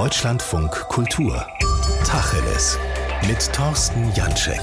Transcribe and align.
Deutschlandfunk 0.00 0.70
Kultur. 0.88 1.46
Tacheles. 2.06 2.78
Mit 3.28 3.52
Thorsten 3.52 4.10
Janschek. 4.14 4.62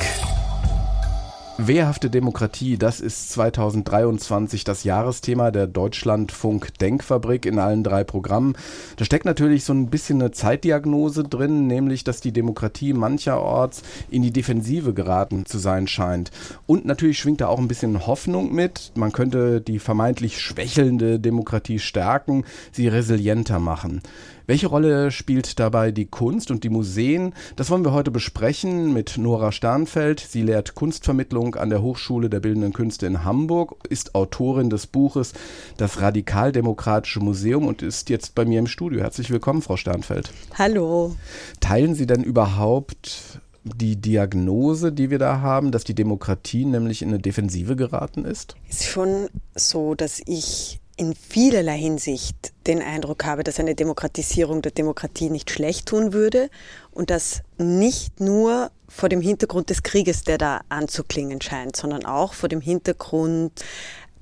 Wehrhafte 1.59 2.09
Demokratie, 2.09 2.77
das 2.77 2.99
ist 2.99 3.31
2023 3.31 4.63
das 4.63 4.83
Jahresthema 4.83 5.51
der 5.51 5.67
Deutschlandfunk 5.67 6.77
Denkfabrik 6.79 7.45
in 7.45 7.59
allen 7.59 7.83
drei 7.83 8.03
Programmen. 8.03 8.55
Da 8.95 9.05
steckt 9.05 9.25
natürlich 9.25 9.63
so 9.63 9.73
ein 9.73 9.91
bisschen 9.91 10.21
eine 10.21 10.31
Zeitdiagnose 10.31 11.23
drin, 11.23 11.67
nämlich, 11.67 12.03
dass 12.03 12.19
die 12.19 12.31
Demokratie 12.31 12.93
mancherorts 12.93 13.83
in 14.09 14.23
die 14.23 14.33
Defensive 14.33 14.95
geraten 14.95 15.45
zu 15.45 15.59
sein 15.59 15.87
scheint. 15.87 16.31
Und 16.65 16.85
natürlich 16.85 17.19
schwingt 17.19 17.41
da 17.41 17.47
auch 17.47 17.59
ein 17.59 17.67
bisschen 17.67 18.07
Hoffnung 18.07 18.53
mit. 18.53 18.91
Man 18.95 19.11
könnte 19.11 19.61
die 19.61 19.77
vermeintlich 19.77 20.39
schwächelnde 20.41 21.19
Demokratie 21.19 21.77
stärken, 21.77 22.43
sie 22.71 22.87
resilienter 22.87 23.59
machen. 23.59 24.01
Welche 24.47 24.67
Rolle 24.67 25.11
spielt 25.11 25.59
dabei 25.59 25.91
die 25.91 26.05
Kunst 26.05 26.51
und 26.51 26.63
die 26.63 26.69
Museen? 26.69 27.33
Das 27.57 27.69
wollen 27.69 27.83
wir 27.83 27.91
heute 27.91 28.11
besprechen 28.11 28.93
mit 28.93 29.17
Nora 29.17 29.51
Starnfeld. 29.51 30.21
Sie 30.21 30.41
lehrt 30.41 30.73
Kunstvermittlung 30.73 31.55
an 31.55 31.69
der 31.69 31.81
Hochschule 31.81 32.29
der 32.29 32.39
Bildenden 32.39 32.71
Künste 32.71 33.07
in 33.07 33.25
Hamburg, 33.25 33.75
ist 33.89 34.15
Autorin 34.15 34.69
des 34.69 34.87
Buches 34.87 35.33
Das 35.75 35.99
Radikaldemokratische 35.99 37.19
Museum 37.19 37.67
und 37.67 37.81
ist 37.81 38.09
jetzt 38.09 38.35
bei 38.35 38.45
mir 38.45 38.59
im 38.59 38.67
Studio. 38.67 39.01
Herzlich 39.01 39.31
willkommen, 39.31 39.61
Frau 39.61 39.75
Starnfeld. 39.75 40.31
Hallo. 40.57 41.13
Teilen 41.59 41.93
Sie 41.93 42.07
denn 42.07 42.23
überhaupt 42.23 43.41
die 43.65 43.97
Diagnose, 43.97 44.93
die 44.93 45.09
wir 45.09 45.19
da 45.19 45.41
haben, 45.41 45.73
dass 45.73 45.83
die 45.83 45.93
Demokratie 45.93 46.63
nämlich 46.63 47.01
in 47.01 47.09
eine 47.09 47.19
Defensive 47.19 47.75
geraten 47.75 48.23
ist? 48.23 48.55
Ist 48.69 48.85
schon 48.85 49.27
so, 49.55 49.93
dass 49.93 50.21
ich 50.25 50.79
in 50.97 51.13
vielerlei 51.13 51.77
Hinsicht 51.77 52.53
den 52.65 52.81
Eindruck 52.81 53.23
habe, 53.23 53.43
dass 53.43 53.59
eine 53.59 53.75
Demokratisierung 53.75 54.61
der 54.61 54.71
Demokratie 54.71 55.29
nicht 55.29 55.51
schlecht 55.51 55.87
tun 55.87 56.11
würde 56.11 56.49
und 56.91 57.11
das 57.11 57.43
nicht 57.57 58.19
nur 58.19 58.71
vor 58.89 59.07
dem 59.07 59.21
Hintergrund 59.21 59.69
des 59.69 59.83
Krieges, 59.83 60.23
der 60.23 60.37
da 60.39 60.61
anzuklingen 60.69 61.39
scheint, 61.39 61.75
sondern 61.75 62.05
auch 62.05 62.33
vor 62.33 62.49
dem 62.49 62.61
Hintergrund 62.61 63.63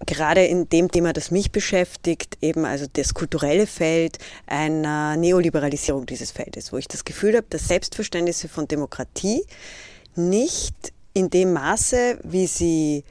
gerade 0.06 0.46
in 0.46 0.68
dem 0.68 0.92
Thema, 0.92 1.14
das 1.14 1.32
mich 1.32 1.52
beschäftigt, 1.52 2.38
eben 2.42 2.66
also 2.66 2.86
das 2.92 3.14
kulturelle 3.14 3.68
Feld 3.68 4.18
einer 4.46 5.16
Neoliberalisierung 5.16 6.06
dieses 6.06 6.32
Feldes, 6.32 6.74
wo 6.74 6.78
ich 6.78 6.88
das 6.88 7.06
Gefühl 7.06 7.38
habe, 7.38 7.48
dass 7.50 7.70
Selbstverständnisse 7.70 8.50
von 8.50 8.68
Demokratie 8.68 9.46
nicht 10.16 10.94
in 11.14 11.30
dem 11.30 11.54
Maße, 11.54 12.20
wie 12.24 12.48
sie 12.48 13.04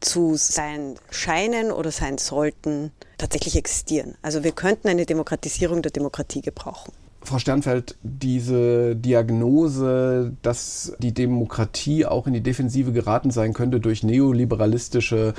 zu 0.00 0.34
sein 0.36 0.94
scheinen 1.10 1.72
oder 1.72 1.90
sein 1.90 2.18
sollten, 2.18 2.92
tatsächlich 3.16 3.56
existieren. 3.56 4.14
Also 4.22 4.44
wir 4.44 4.52
könnten 4.52 4.88
eine 4.88 5.06
Demokratisierung 5.06 5.82
der 5.82 5.90
Demokratie 5.90 6.40
gebrauchen. 6.40 6.92
Frau 7.20 7.38
Sternfeld, 7.38 7.96
diese 8.02 8.94
Diagnose, 8.96 10.32
dass 10.42 10.94
die 10.98 11.12
Demokratie 11.12 12.06
auch 12.06 12.26
in 12.26 12.32
die 12.32 12.40
Defensive 12.40 12.92
geraten 12.92 13.30
sein 13.30 13.52
könnte 13.52 13.80
durch 13.80 14.02
neoliberalistische 14.02 15.34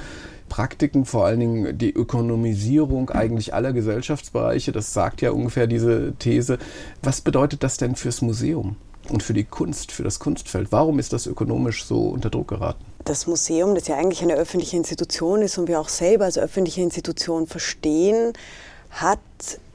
Praktiken, 0.49 1.05
vor 1.05 1.25
allen 1.25 1.39
Dingen 1.39 1.77
die 1.77 1.91
Ökonomisierung 1.91 3.09
eigentlich 3.09 3.53
aller 3.53 3.71
Gesellschaftsbereiche, 3.71 4.71
das 4.71 4.93
sagt 4.93 5.21
ja 5.21 5.31
ungefähr 5.31 5.67
diese 5.67 6.13
These. 6.19 6.57
Was 7.01 7.21
bedeutet 7.21 7.63
das 7.63 7.77
denn 7.77 7.95
fürs 7.95 8.21
Museum 8.21 8.75
und 9.11 9.23
für 9.23 9.33
die 9.33 9.43
Kunst, 9.43 9.91
für 9.91 10.03
das 10.03 10.19
Kunstfeld? 10.19 10.71
Warum 10.71 10.99
ist 10.99 11.13
das 11.13 11.27
ökonomisch 11.27 11.85
so 11.85 12.09
unter 12.09 12.29
Druck 12.29 12.47
geraten? 12.49 12.85
das 13.09 13.27
Museum, 13.27 13.75
das 13.75 13.87
ja 13.87 13.97
eigentlich 13.97 14.21
eine 14.21 14.35
öffentliche 14.35 14.77
Institution 14.77 15.41
ist 15.41 15.57
und 15.57 15.67
wir 15.67 15.79
auch 15.79 15.89
selber 15.89 16.25
als 16.25 16.37
öffentliche 16.37 16.81
Institution 16.81 17.47
verstehen, 17.47 18.33
hat 18.91 19.19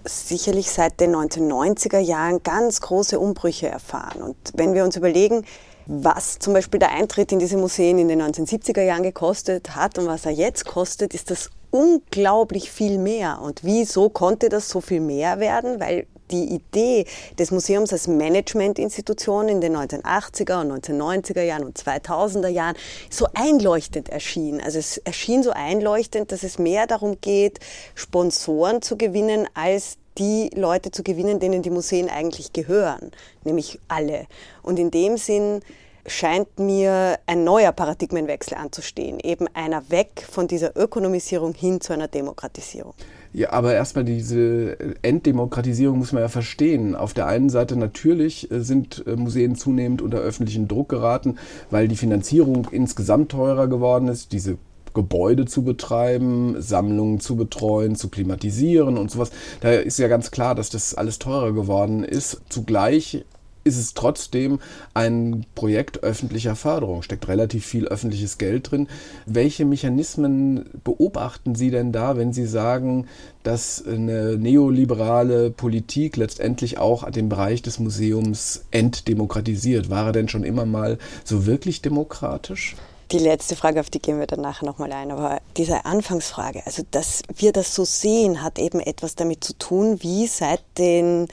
sicherlich 0.05 0.71
seit 0.71 1.01
den 1.01 1.15
1990er 1.15 1.99
Jahren 1.99 2.43
ganz 2.43 2.81
große 2.81 3.19
Umbrüche 3.19 3.69
erfahren. 3.69 4.23
Und 4.23 4.37
wenn 4.55 4.75
wir 4.75 4.85
uns 4.85 4.97
überlegen, 4.97 5.45
was 5.87 6.39
zum 6.39 6.53
Beispiel 6.53 6.79
der 6.79 6.93
Eintritt 6.93 7.33
in 7.33 7.39
diese 7.39 7.57
Museen 7.57 7.99
in 7.99 8.09
den 8.09 8.23
1970er 8.23 8.83
Jahren 8.83 9.03
gekostet 9.03 9.75
hat 9.75 9.99
und 9.99 10.07
was 10.07 10.27
er 10.27 10.33
jetzt 10.33 10.65
kostet, 10.65 11.15
ist 11.15 11.31
das 11.31 11.51
unglaublich 11.71 12.71
viel 12.71 12.99
mehr. 12.99 13.41
Und 13.43 13.65
wieso 13.65 14.09
konnte 14.09 14.49
das 14.49 14.69
so 14.69 14.81
viel 14.81 15.01
mehr 15.01 15.41
werden? 15.41 15.81
Weil 15.81 16.07
die 16.31 16.55
Idee 16.55 17.07
des 17.39 17.51
Museums 17.51 17.93
als 17.93 18.09
Managementinstitution 18.09 19.49
in 19.49 19.61
den 19.61 19.77
1980er 19.77 20.61
und 20.61 20.87
1990er 20.87 21.43
Jahren 21.43 21.65
und 21.65 21.79
2000er 21.79 22.49
Jahren 22.49 22.77
so 23.11 23.27
einleuchtend 23.35 24.09
erschien. 24.09 24.61
Also 24.61 24.79
es 24.79 24.99
erschien 24.99 25.43
so 25.43 25.51
einleuchtend, 25.51 26.33
dass 26.33 26.43
es 26.43 26.59
mehr 26.59 26.87
darum 26.87 27.21
geht, 27.21 27.61
Sponsoren 27.95 28.83
zu 28.83 28.97
gewinnen, 28.97 29.49
als 29.55 29.99
die 30.19 30.51
Leute 30.55 30.91
zu 30.91 31.03
gewinnen, 31.03 31.41
denen 31.41 31.63
die 31.63 31.71
Museen 31.71 32.09
eigentlich 32.09 32.53
gehören, 32.53 33.11
nämlich 33.43 33.81
alle. 33.89 34.27
Und 34.63 34.79
in 34.79 34.91
dem 34.91 35.17
Sinn 35.17 35.61
scheint 36.07 36.59
mir 36.59 37.19
ein 37.27 37.45
neuer 37.45 37.73
Paradigmenwechsel 37.73 38.57
anzustehen, 38.57 39.19
eben 39.21 39.49
einer 39.55 39.91
weg 39.91 40.27
von 40.31 40.47
dieser 40.47 40.77
Ökonomisierung 40.77 41.55
hin 41.55 41.81
zu 41.81 41.93
einer 41.93 42.09
Demokratisierung. 42.09 42.95
Ja, 43.37 43.51
aber 43.51 43.75
erstmal 43.75 44.05
diese 44.05 44.77
Enddemokratisierung 45.03 45.99
muss 45.99 46.13
man 46.13 46.23
ja 46.23 46.29
verstehen. 46.29 46.95
Auf 46.95 47.15
der 47.15 47.27
einen 47.27 47.51
Seite 47.51 47.77
natürlich 47.77 48.49
äh, 48.53 48.61
sind 48.61 49.05
äh, 49.09 49.17
Museen 49.17 49.57
zunehmend 49.57 50.03
unter 50.03 50.19
öffentlichen 50.19 50.69
Druck 50.69 50.89
geraten, 50.89 51.37
weil 51.69 51.89
die 51.89 51.97
Finanzierung 51.97 52.69
insgesamt 52.71 53.33
teurer 53.33 53.67
geworden 53.67 54.07
ist. 54.07 54.31
Diese 54.31 54.57
Gebäude 54.95 55.47
zu 55.47 55.65
betreiben, 55.65 56.55
Sammlungen 56.63 57.19
zu 57.19 57.35
betreuen, 57.35 57.97
zu 57.97 58.09
klimatisieren 58.09 58.97
und 58.97 59.11
sowas. 59.11 59.33
Da 59.61 59.73
ist 59.73 59.99
ja 59.99 60.07
ganz 60.07 60.31
klar, 60.31 60.55
dass 60.55 60.71
das 60.71 60.95
alles 60.95 61.19
teurer 61.19 61.53
geworden 61.53 62.05
ist. 62.05 62.41
Zugleich 62.49 63.25
ist 63.65 63.79
es 63.79 63.95
trotzdem 63.95 64.61
ein 64.93 65.47
Projekt 65.55 66.03
öffentlicher 66.03 66.55
Förderung, 66.55 67.03
steckt 67.03 67.29
relativ 67.29 67.67
viel 67.67 67.89
öffentliches 67.89 68.39
Geld 68.39 68.71
drin. 68.71 68.89
Welche 69.27 69.65
Mechanismen 69.65 70.71
beobachten 70.85 71.55
Sie 71.55 71.71
denn 71.71 71.93
da, 71.93 72.17
wenn 72.17 72.33
Sie 72.33 72.47
sagen, 72.47 73.07
dass 73.43 73.85
eine 73.87 74.37
neoliberale 74.37 75.51
Politik 75.51 76.17
letztendlich 76.17 76.79
auch 76.79 77.11
den 77.11 77.29
Bereich 77.29 77.63
des 77.63 77.79
Museums 77.79 78.65
entdemokratisiert? 78.71 79.91
War 79.91 80.07
er 80.07 80.13
denn 80.13 80.29
schon 80.29 80.45
immer 80.45 80.67
mal 80.67 80.99
so 81.25 81.47
wirklich 81.47 81.83
demokratisch? 81.83 82.77
Die 83.13 83.19
letzte 83.19 83.55
Frage, 83.55 83.81
auf 83.81 83.91
die 83.91 83.99
gehen 83.99 84.19
wir 84.19 84.27
dann 84.27 84.41
nachher 84.41 84.65
nochmal 84.65 84.91
ein. 84.93 85.11
Aber 85.11 85.41
diese 85.57 85.85
Anfangsfrage, 85.85 86.63
also 86.65 86.83
dass 86.91 87.23
wir 87.37 87.53
das 87.53 87.75
so 87.75 87.85
sehen, 87.85 88.43
hat 88.43 88.59
eben 88.59 88.81
etwas 88.81 89.15
damit 89.15 89.45
zu 89.45 89.53
tun, 89.59 90.03
wie 90.03 90.27
seit 90.27 90.63
den 90.79 91.29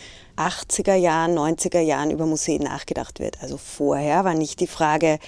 80er 0.47 0.95
Jahren, 0.95 1.37
90er 1.37 1.79
Jahren 1.79 2.11
über 2.11 2.25
Museen 2.25 2.63
nachgedacht 2.63 3.19
wird. 3.19 3.41
Also 3.41 3.57
vorher 3.57 4.23
war 4.25 4.33
nicht 4.33 4.59
die 4.59 4.67
Frage, 4.67 5.19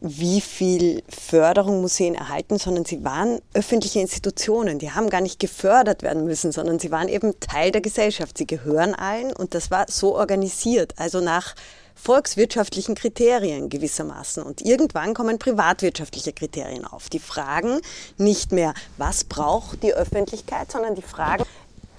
wie 0.00 0.40
viel 0.42 1.02
Förderung 1.08 1.80
Museen 1.80 2.14
erhalten, 2.14 2.58
sondern 2.58 2.84
sie 2.84 3.04
waren 3.04 3.40
öffentliche 3.54 4.00
Institutionen. 4.00 4.78
Die 4.78 4.90
haben 4.90 5.08
gar 5.08 5.22
nicht 5.22 5.40
gefördert 5.40 6.02
werden 6.02 6.24
müssen, 6.24 6.52
sondern 6.52 6.78
sie 6.78 6.90
waren 6.90 7.08
eben 7.08 7.40
Teil 7.40 7.70
der 7.70 7.80
Gesellschaft. 7.80 8.36
Sie 8.36 8.46
gehören 8.46 8.94
allen 8.94 9.32
und 9.32 9.54
das 9.54 9.70
war 9.70 9.86
so 9.88 10.14
organisiert. 10.14 10.92
Also 10.98 11.20
nach 11.20 11.54
volkswirtschaftlichen 11.94 12.94
Kriterien 12.94 13.70
gewissermaßen. 13.70 14.42
Und 14.42 14.60
irgendwann 14.60 15.14
kommen 15.14 15.38
privatwirtschaftliche 15.38 16.32
Kriterien 16.32 16.84
auf. 16.84 17.08
Die 17.08 17.18
fragen 17.18 17.80
nicht 18.18 18.52
mehr, 18.52 18.74
was 18.98 19.24
braucht 19.24 19.82
die 19.82 19.94
Öffentlichkeit, 19.94 20.70
sondern 20.70 20.96
die 20.96 21.02
fragen, 21.02 21.44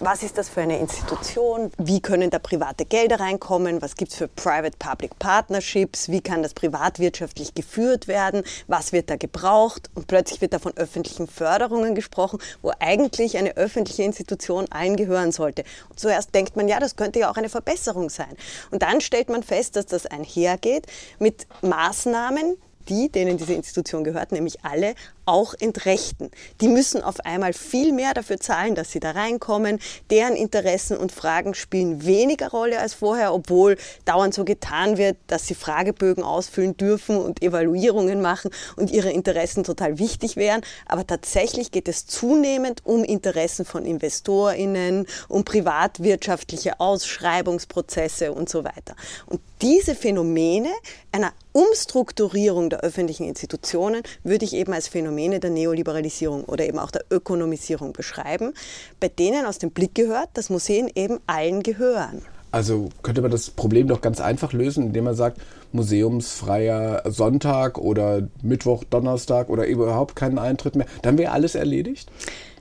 was 0.05 0.21
ist 0.21 0.38
das 0.38 0.49
für 0.49 0.61
eine 0.61 0.77
Institution? 0.77 1.71
Wie 1.79 1.99
können 1.99 2.29
da 2.29 2.38
private 2.38 2.85
Gelder 2.85 3.19
reinkommen? 3.19 3.81
Was 3.81 3.95
gibt 3.95 4.11
es 4.11 4.17
für 4.19 4.27
Private-Public 4.27 5.17
Partnerships? 5.17 6.09
Wie 6.09 6.21
kann 6.21 6.43
das 6.43 6.53
privatwirtschaftlich 6.53 7.55
geführt 7.55 8.07
werden? 8.07 8.43
Was 8.67 8.93
wird 8.93 9.09
da 9.09 9.16
gebraucht? 9.16 9.89
Und 9.95 10.05
plötzlich 10.05 10.41
wird 10.41 10.53
da 10.53 10.59
von 10.59 10.77
öffentlichen 10.77 11.25
Förderungen 11.27 11.95
gesprochen, 11.95 12.38
wo 12.61 12.71
eigentlich 12.79 13.35
eine 13.39 13.57
öffentliche 13.57 14.03
Institution 14.03 14.71
eingehören 14.71 15.31
sollte. 15.31 15.63
Und 15.89 15.99
zuerst 15.99 16.35
denkt 16.35 16.55
man, 16.55 16.67
ja, 16.67 16.79
das 16.79 16.97
könnte 16.97 17.17
ja 17.17 17.31
auch 17.31 17.37
eine 17.37 17.49
Verbesserung 17.49 18.11
sein. 18.11 18.37
Und 18.69 18.84
dann 18.84 19.02
stellt 19.02 19.29
man 19.29 19.41
fest, 19.41 19.75
dass 19.75 19.87
das 19.87 20.05
einhergeht 20.05 20.85
mit 21.17 21.47
Maßnahmen, 21.63 22.57
die, 22.90 23.09
denen 23.09 23.37
diese 23.37 23.53
Institution 23.53 24.03
gehört, 24.03 24.31
nämlich 24.31 24.63
alle, 24.63 24.93
auch 25.25 25.53
entrechten. 25.59 26.31
Die 26.61 26.67
müssen 26.67 27.01
auf 27.01 27.19
einmal 27.22 27.53
viel 27.53 27.91
mehr 27.91 28.13
dafür 28.13 28.39
zahlen, 28.39 28.75
dass 28.75 28.91
sie 28.91 28.99
da 28.99 29.11
reinkommen. 29.11 29.79
Deren 30.09 30.35
Interessen 30.35 30.97
und 30.97 31.11
Fragen 31.11 31.53
spielen 31.53 32.05
weniger 32.05 32.49
Rolle 32.49 32.79
als 32.79 32.93
vorher, 32.93 33.33
obwohl 33.33 33.77
dauernd 34.05 34.33
so 34.33 34.45
getan 34.45 34.97
wird, 34.97 35.17
dass 35.27 35.47
sie 35.47 35.55
Fragebögen 35.55 36.23
ausfüllen 36.23 36.77
dürfen 36.77 37.17
und 37.17 37.41
Evaluierungen 37.41 38.22
machen 38.22 38.51
und 38.75 38.91
ihre 38.91 39.11
Interessen 39.11 39.63
total 39.63 39.99
wichtig 39.99 40.35
wären. 40.35 40.61
Aber 40.85 41.05
tatsächlich 41.05 41.71
geht 41.71 41.87
es 41.87 42.05
zunehmend 42.05 42.85
um 42.85 43.03
Interessen 43.03 43.66
von 43.66 43.85
InvestorInnen, 43.85 45.05
um 45.28 45.43
privatwirtschaftliche 45.43 46.79
Ausschreibungsprozesse 46.79 48.31
und 48.31 48.49
so 48.49 48.63
weiter. 48.63 48.95
Und 49.25 49.41
diese 49.61 49.95
Phänomene 49.95 50.69
einer 51.11 51.33
Umstrukturierung 51.53 52.69
der 52.69 52.81
öffentlichen 52.81 53.25
Institutionen 53.25 54.03
würde 54.23 54.43
ich 54.43 54.53
eben 54.53 54.73
als 54.73 54.89
Phänomene 55.16 55.40
der 55.40 55.50
Neoliberalisierung 55.50 56.44
oder 56.44 56.66
eben 56.66 56.78
auch 56.78 56.91
der 56.91 57.06
Ökonomisierung 57.09 57.94
beschreiben, 57.94 58.53
bei 59.00 59.08
denen 59.08 59.46
aus 59.46 59.59
dem 59.59 59.72
Blick 59.72 59.96
gehört, 59.96 60.29
dass 60.34 60.50
Museen 60.50 60.91
eben 60.94 61.20
allen 61.26 61.64
gehören. 61.64 62.22
Also 62.52 62.90
könnte 63.02 63.22
man 63.22 63.32
das 63.32 63.50
Problem 63.50 63.88
doch 63.88 64.02
ganz 64.02 64.20
einfach 64.20 64.52
lösen, 64.52 64.88
indem 64.88 65.06
man 65.06 65.16
sagt, 65.16 65.40
museumsfreier 65.72 67.03
Sonntag 67.06 67.78
oder 67.78 68.28
Mittwoch, 68.41 68.84
Donnerstag 68.84 69.50
oder 69.50 69.66
überhaupt 69.66 70.17
keinen 70.17 70.38
Eintritt 70.38 70.76
mehr. 70.76 70.85
Dann 71.02 71.17
wäre 71.17 71.32
alles 71.32 71.56
erledigt? 71.56 72.09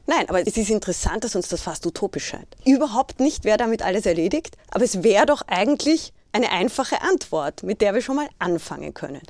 Nein, 0.06 0.28
aber 0.28 0.46
es 0.46 0.56
ist 0.56 0.70
interessant, 0.70 1.24
dass 1.24 1.34
uns 1.34 1.48
das 1.48 1.62
fast 1.62 1.84
utopisch 1.86 2.26
scheint. 2.26 2.56
Überhaupt 2.64 3.18
nicht 3.18 3.44
wäre 3.44 3.58
damit 3.58 3.82
alles 3.82 4.06
erledigt, 4.06 4.56
aber 4.70 4.84
es 4.84 5.02
wäre 5.02 5.26
doch 5.26 5.42
eigentlich 5.48 6.12
eine 6.34 6.50
einfache 6.50 7.00
Antwort, 7.00 7.62
mit 7.62 7.80
der 7.80 7.94
wir 7.94 8.02
schon 8.02 8.16
mal 8.16 8.28
anfangen 8.38 8.92
können. 8.92 9.22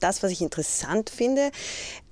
Das, 0.00 0.22
was 0.22 0.32
ich 0.32 0.40
interessant 0.40 1.10
finde 1.10 1.50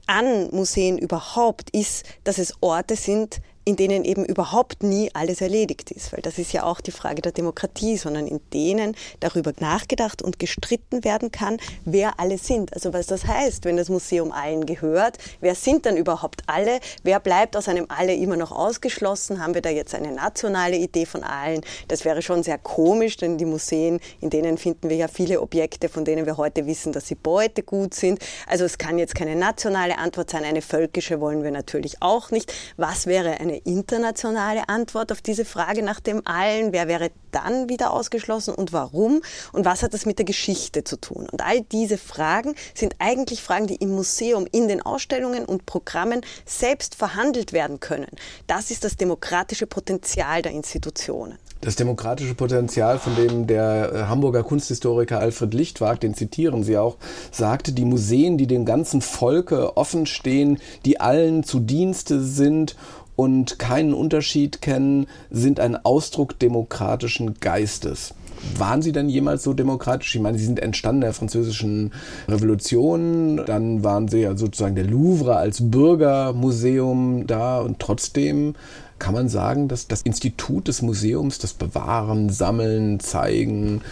an 0.06 0.50
Museen 0.50 0.98
überhaupt, 0.98 1.70
ist, 1.70 2.04
dass 2.24 2.38
es 2.38 2.54
Orte 2.60 2.96
sind, 2.96 3.40
in 3.64 3.76
denen 3.76 4.04
eben 4.04 4.24
überhaupt 4.24 4.82
nie 4.82 5.10
alles 5.14 5.40
erledigt 5.40 5.90
ist, 5.90 6.12
weil 6.12 6.20
das 6.20 6.38
ist 6.38 6.52
ja 6.52 6.64
auch 6.64 6.80
die 6.80 6.90
Frage 6.90 7.22
der 7.22 7.32
Demokratie, 7.32 7.96
sondern 7.96 8.26
in 8.26 8.40
denen 8.52 8.94
darüber 9.20 9.52
nachgedacht 9.58 10.22
und 10.22 10.38
gestritten 10.38 11.04
werden 11.04 11.32
kann, 11.32 11.58
wer 11.84 12.20
alle 12.20 12.38
sind. 12.38 12.74
Also 12.74 12.92
was 12.92 13.06
das 13.06 13.26
heißt, 13.26 13.64
wenn 13.64 13.76
das 13.76 13.88
Museum 13.88 14.32
allen 14.32 14.66
gehört, 14.66 15.18
wer 15.40 15.54
sind 15.54 15.86
dann 15.86 15.96
überhaupt 15.96 16.42
alle, 16.46 16.80
wer 17.02 17.20
bleibt 17.20 17.56
aus 17.56 17.68
einem 17.68 17.86
alle 17.88 18.14
immer 18.14 18.36
noch 18.36 18.52
ausgeschlossen, 18.52 19.42
haben 19.42 19.54
wir 19.54 19.62
da 19.62 19.70
jetzt 19.70 19.94
eine 19.94 20.12
nationale 20.12 20.76
Idee 20.76 21.06
von 21.06 21.22
allen. 21.22 21.62
Das 21.88 22.04
wäre 22.04 22.22
schon 22.22 22.42
sehr 22.42 22.58
komisch, 22.58 23.16
denn 23.16 23.38
die 23.38 23.46
Museen, 23.46 24.00
in 24.20 24.30
denen 24.30 24.58
finden 24.58 24.90
wir 24.90 24.96
ja 24.96 25.08
viele 25.08 25.40
Objekte, 25.40 25.88
von 25.88 26.04
denen 26.04 26.26
wir 26.26 26.36
heute 26.36 26.66
wissen, 26.66 26.92
dass 26.92 27.08
sie 27.08 27.14
Beute 27.14 27.62
gut 27.62 27.94
sind. 27.94 28.18
Also 28.46 28.64
es 28.64 28.78
kann 28.78 28.98
jetzt 28.98 29.14
keine 29.14 29.36
nationale 29.36 29.98
Antwort 29.98 30.30
sein, 30.30 30.44
eine 30.44 30.62
völkische 30.62 31.20
wollen 31.20 31.42
wir 31.42 31.50
natürlich 31.50 32.02
auch 32.02 32.30
nicht. 32.30 32.52
Was 32.76 33.06
wäre 33.06 33.40
eine 33.40 33.53
eine 33.54 33.62
internationale 33.64 34.68
Antwort 34.68 35.12
auf 35.12 35.22
diese 35.22 35.44
Frage 35.44 35.82
nach 35.82 36.00
dem 36.00 36.22
Allen? 36.26 36.72
Wer 36.72 36.88
wäre 36.88 37.10
dann 37.30 37.68
wieder 37.68 37.92
ausgeschlossen 37.92 38.54
und 38.54 38.72
warum? 38.72 39.22
Und 39.52 39.64
was 39.64 39.82
hat 39.82 39.94
das 39.94 40.06
mit 40.06 40.18
der 40.18 40.26
Geschichte 40.26 40.84
zu 40.84 40.96
tun? 40.96 41.28
Und 41.30 41.42
all 41.42 41.60
diese 41.60 41.98
Fragen 41.98 42.54
sind 42.74 42.96
eigentlich 42.98 43.42
Fragen, 43.42 43.66
die 43.66 43.76
im 43.76 43.90
Museum, 43.90 44.46
in 44.50 44.68
den 44.68 44.82
Ausstellungen 44.82 45.44
und 45.44 45.66
Programmen 45.66 46.22
selbst 46.44 46.94
verhandelt 46.94 47.52
werden 47.52 47.80
können. 47.80 48.10
Das 48.46 48.70
ist 48.70 48.84
das 48.84 48.96
demokratische 48.96 49.66
Potenzial 49.66 50.42
der 50.42 50.52
Institutionen. 50.52 51.38
Das 51.60 51.76
demokratische 51.76 52.34
Potenzial, 52.34 52.98
von 52.98 53.16
dem 53.16 53.46
der 53.46 53.90
äh, 53.92 53.98
Hamburger 54.02 54.42
Kunsthistoriker 54.42 55.18
Alfred 55.18 55.54
Lichtwag, 55.54 55.98
den 55.98 56.12
zitieren 56.12 56.62
Sie 56.62 56.76
auch, 56.76 56.98
sagte, 57.30 57.72
die 57.72 57.86
Museen, 57.86 58.36
die 58.36 58.46
dem 58.46 58.66
ganzen 58.66 59.00
Volke 59.00 59.74
offen 59.78 60.04
stehen, 60.04 60.58
die 60.84 61.00
allen 61.00 61.42
zu 61.42 61.60
Dienste 61.60 62.20
sind 62.20 62.76
und 63.16 63.58
keinen 63.58 63.94
Unterschied 63.94 64.60
kennen, 64.60 65.06
sind 65.30 65.60
ein 65.60 65.76
Ausdruck 65.84 66.38
demokratischen 66.38 67.34
Geistes. 67.40 68.14
Waren 68.58 68.82
Sie 68.82 68.92
denn 68.92 69.08
jemals 69.08 69.42
so 69.42 69.54
demokratisch? 69.54 70.14
Ich 70.14 70.20
meine, 70.20 70.38
Sie 70.38 70.44
sind 70.44 70.60
entstanden 70.60 71.00
der 71.00 71.14
französischen 71.14 71.92
Revolution, 72.28 73.42
dann 73.46 73.82
waren 73.82 74.08
Sie 74.08 74.20
ja 74.20 74.36
sozusagen 74.36 74.74
der 74.74 74.84
Louvre 74.84 75.36
als 75.36 75.70
Bürgermuseum 75.70 77.26
da 77.26 77.60
und 77.60 77.78
trotzdem 77.78 78.54
kann 78.98 79.14
man 79.14 79.28
sagen, 79.28 79.68
dass 79.68 79.88
das 79.88 80.02
Institut 80.02 80.68
des 80.68 80.82
Museums, 80.82 81.38
das 81.38 81.52
Bewahren, 81.52 82.30
Sammeln, 82.30 83.00
Zeigen, 83.00 83.82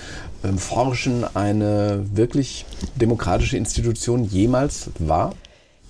ähm, 0.45 0.59
Forschen 0.59 1.25
eine 1.35 2.05
wirklich 2.15 2.65
demokratische 2.95 3.57
Institution 3.57 4.25
jemals 4.25 4.91
war? 4.99 5.35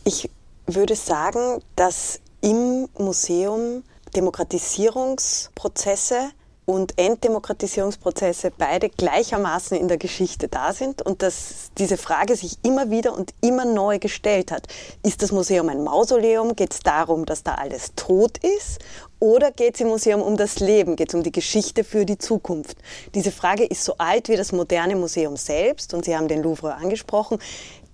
Ich 0.04 0.28
würde 0.66 0.96
sagen, 0.96 1.60
dass 1.76 2.20
im 2.42 2.88
Museum 2.98 3.82
Demokratisierungsprozesse 4.14 6.32
und 6.64 6.96
Entdemokratisierungsprozesse 6.96 8.52
beide 8.56 8.88
gleichermaßen 8.88 9.76
in 9.76 9.88
der 9.88 9.98
Geschichte 9.98 10.48
da 10.48 10.72
sind 10.72 11.02
und 11.02 11.22
dass 11.22 11.70
diese 11.76 11.96
Frage 11.96 12.36
sich 12.36 12.58
immer 12.62 12.90
wieder 12.90 13.16
und 13.16 13.34
immer 13.40 13.64
neu 13.64 13.98
gestellt 13.98 14.52
hat. 14.52 14.68
Ist 15.02 15.22
das 15.22 15.32
Museum 15.32 15.68
ein 15.68 15.82
Mausoleum? 15.82 16.54
Geht 16.54 16.72
es 16.72 16.80
darum, 16.80 17.26
dass 17.26 17.42
da 17.42 17.54
alles 17.54 17.92
tot 17.96 18.38
ist? 18.38 18.78
Oder 19.18 19.50
geht 19.50 19.74
es 19.74 19.80
im 19.80 19.88
Museum 19.88 20.22
um 20.22 20.36
das 20.36 20.60
Leben? 20.60 20.94
Geht 20.94 21.08
es 21.08 21.14
um 21.14 21.22
die 21.22 21.32
Geschichte 21.32 21.84
für 21.84 22.04
die 22.04 22.18
Zukunft? 22.18 22.76
Diese 23.14 23.32
Frage 23.32 23.64
ist 23.64 23.84
so 23.84 23.94
alt 23.98 24.28
wie 24.28 24.36
das 24.36 24.52
moderne 24.52 24.94
Museum 24.94 25.36
selbst 25.36 25.94
und 25.94 26.04
Sie 26.04 26.16
haben 26.16 26.28
den 26.28 26.42
Louvre 26.42 26.74
angesprochen. 26.74 27.38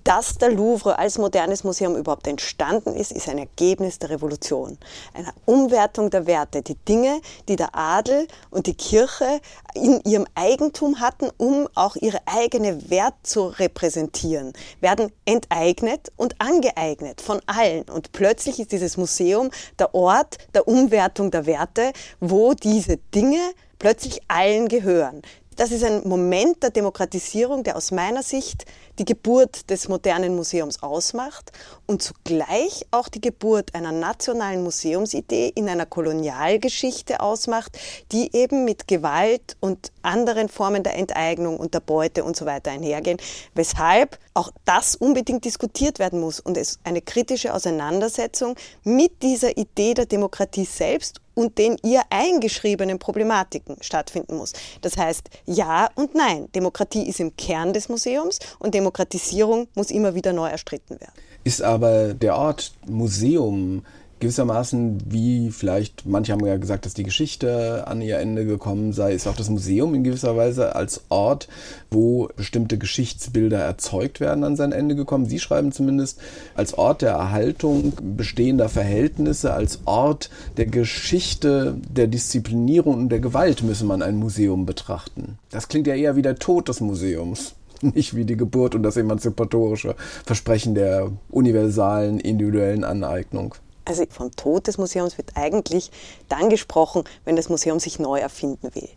Dass 0.08 0.38
der 0.38 0.50
Louvre 0.50 0.98
als 0.98 1.18
modernes 1.18 1.64
Museum 1.64 1.94
überhaupt 1.94 2.26
entstanden 2.26 2.96
ist, 2.96 3.12
ist 3.12 3.28
ein 3.28 3.36
Ergebnis 3.36 3.98
der 3.98 4.08
Revolution, 4.08 4.78
einer 5.12 5.34
Umwertung 5.44 6.08
der 6.08 6.26
Werte. 6.26 6.62
Die 6.62 6.76
Dinge, 6.76 7.20
die 7.46 7.56
der 7.56 7.76
Adel 7.76 8.26
und 8.48 8.66
die 8.66 8.74
Kirche 8.74 9.42
in 9.74 10.00
ihrem 10.04 10.26
Eigentum 10.34 11.00
hatten, 11.00 11.28
um 11.36 11.68
auch 11.74 11.94
ihre 11.94 12.20
eigene 12.24 12.88
Wert 12.88 13.16
zu 13.22 13.48
repräsentieren, 13.48 14.54
werden 14.80 15.12
enteignet 15.26 16.10
und 16.16 16.40
angeeignet 16.40 17.20
von 17.20 17.42
allen. 17.44 17.82
Und 17.90 18.12
plötzlich 18.12 18.60
ist 18.60 18.72
dieses 18.72 18.96
Museum 18.96 19.50
der 19.78 19.94
Ort 19.94 20.38
der 20.54 20.66
Umwertung 20.66 21.30
der 21.30 21.44
Werte, 21.44 21.92
wo 22.18 22.54
diese 22.54 22.96
Dinge 22.96 23.40
plötzlich 23.78 24.22
allen 24.26 24.68
gehören. 24.68 25.20
Das 25.58 25.72
ist 25.72 25.82
ein 25.82 26.06
Moment 26.06 26.62
der 26.62 26.70
Demokratisierung, 26.70 27.64
der 27.64 27.76
aus 27.76 27.90
meiner 27.90 28.22
Sicht 28.22 28.64
die 29.00 29.04
Geburt 29.04 29.68
des 29.70 29.88
modernen 29.88 30.36
Museums 30.36 30.84
ausmacht 30.84 31.50
und 31.84 32.00
zugleich 32.00 32.86
auch 32.92 33.08
die 33.08 33.20
Geburt 33.20 33.74
einer 33.74 33.90
nationalen 33.90 34.62
Museumsidee 34.62 35.50
in 35.52 35.68
einer 35.68 35.84
Kolonialgeschichte 35.84 37.18
ausmacht, 37.18 37.76
die 38.12 38.36
eben 38.36 38.64
mit 38.64 38.86
Gewalt 38.86 39.56
und 39.58 39.90
anderen 40.02 40.48
Formen 40.48 40.84
der 40.84 40.94
Enteignung 40.94 41.56
und 41.56 41.74
der 41.74 41.80
Beute 41.80 42.22
und 42.22 42.36
so 42.36 42.46
weiter 42.46 42.70
einhergehen, 42.70 43.18
weshalb 43.56 44.16
auch 44.34 44.52
das 44.64 44.94
unbedingt 44.94 45.44
diskutiert 45.44 45.98
werden 45.98 46.20
muss 46.20 46.38
und 46.38 46.56
es 46.56 46.78
eine 46.84 47.02
kritische 47.02 47.52
Auseinandersetzung 47.52 48.54
mit 48.84 49.24
dieser 49.24 49.56
Idee 49.56 49.94
der 49.94 50.06
Demokratie 50.06 50.66
selbst 50.66 51.20
und 51.38 51.56
den 51.56 51.76
ihr 51.84 52.02
eingeschriebenen 52.10 52.98
Problematiken 52.98 53.76
stattfinden 53.80 54.38
muss. 54.38 54.54
Das 54.80 54.96
heißt, 54.96 55.30
ja 55.46 55.88
und 55.94 56.16
nein. 56.16 56.48
Demokratie 56.52 57.08
ist 57.08 57.20
im 57.20 57.36
Kern 57.36 57.72
des 57.72 57.88
Museums 57.88 58.40
und 58.58 58.74
Demokratisierung 58.74 59.68
muss 59.76 59.92
immer 59.92 60.16
wieder 60.16 60.32
neu 60.32 60.48
erstritten 60.48 61.00
werden. 61.00 61.12
Ist 61.44 61.62
aber 61.62 62.12
der 62.12 62.36
Ort 62.36 62.72
Museum 62.88 63.84
gewissermaßen, 64.20 64.98
wie 65.06 65.50
vielleicht, 65.50 66.06
manche 66.06 66.32
haben 66.32 66.44
ja 66.44 66.56
gesagt, 66.56 66.86
dass 66.86 66.94
die 66.94 67.02
Geschichte 67.02 67.86
an 67.86 68.00
ihr 68.00 68.18
Ende 68.18 68.44
gekommen 68.44 68.92
sei, 68.92 69.12
ist 69.12 69.26
auch 69.26 69.36
das 69.36 69.50
Museum 69.50 69.94
in 69.94 70.04
gewisser 70.04 70.36
Weise 70.36 70.74
als 70.74 71.02
Ort, 71.08 71.48
wo 71.90 72.28
bestimmte 72.36 72.78
Geschichtsbilder 72.78 73.58
erzeugt 73.58 74.20
werden, 74.20 74.44
an 74.44 74.56
sein 74.56 74.72
Ende 74.72 74.94
gekommen. 74.96 75.26
Sie 75.26 75.38
schreiben 75.38 75.72
zumindest 75.72 76.20
als 76.54 76.74
Ort 76.74 77.02
der 77.02 77.12
Erhaltung 77.12 77.92
bestehender 78.16 78.68
Verhältnisse, 78.68 79.52
als 79.52 79.80
Ort 79.84 80.30
der 80.56 80.66
Geschichte, 80.66 81.76
der 81.88 82.06
Disziplinierung 82.06 82.94
und 82.94 83.08
der 83.10 83.20
Gewalt 83.20 83.62
müsse 83.62 83.84
man 83.84 84.02
ein 84.02 84.16
Museum 84.16 84.66
betrachten. 84.66 85.38
Das 85.50 85.68
klingt 85.68 85.86
ja 85.86 85.94
eher 85.94 86.16
wie 86.16 86.22
der 86.22 86.36
Tod 86.36 86.68
des 86.68 86.80
Museums 86.80 87.54
nicht 87.82 88.16
wie 88.16 88.24
die 88.24 88.36
Geburt 88.36 88.74
und 88.74 88.82
das 88.82 88.96
emanzipatorische 88.96 89.94
Versprechen 90.24 90.74
der 90.74 91.10
universalen 91.30 92.20
individuellen 92.20 92.84
Aneignung. 92.84 93.54
Also 93.88 94.04
vom 94.10 94.30
Tod 94.36 94.66
des 94.66 94.76
Museums 94.76 95.16
wird 95.16 95.30
eigentlich 95.34 95.90
dann 96.28 96.50
gesprochen, 96.50 97.04
wenn 97.24 97.36
das 97.36 97.48
Museum 97.48 97.80
sich 97.80 97.98
neu 97.98 98.18
erfinden 98.18 98.74
will. 98.74 98.90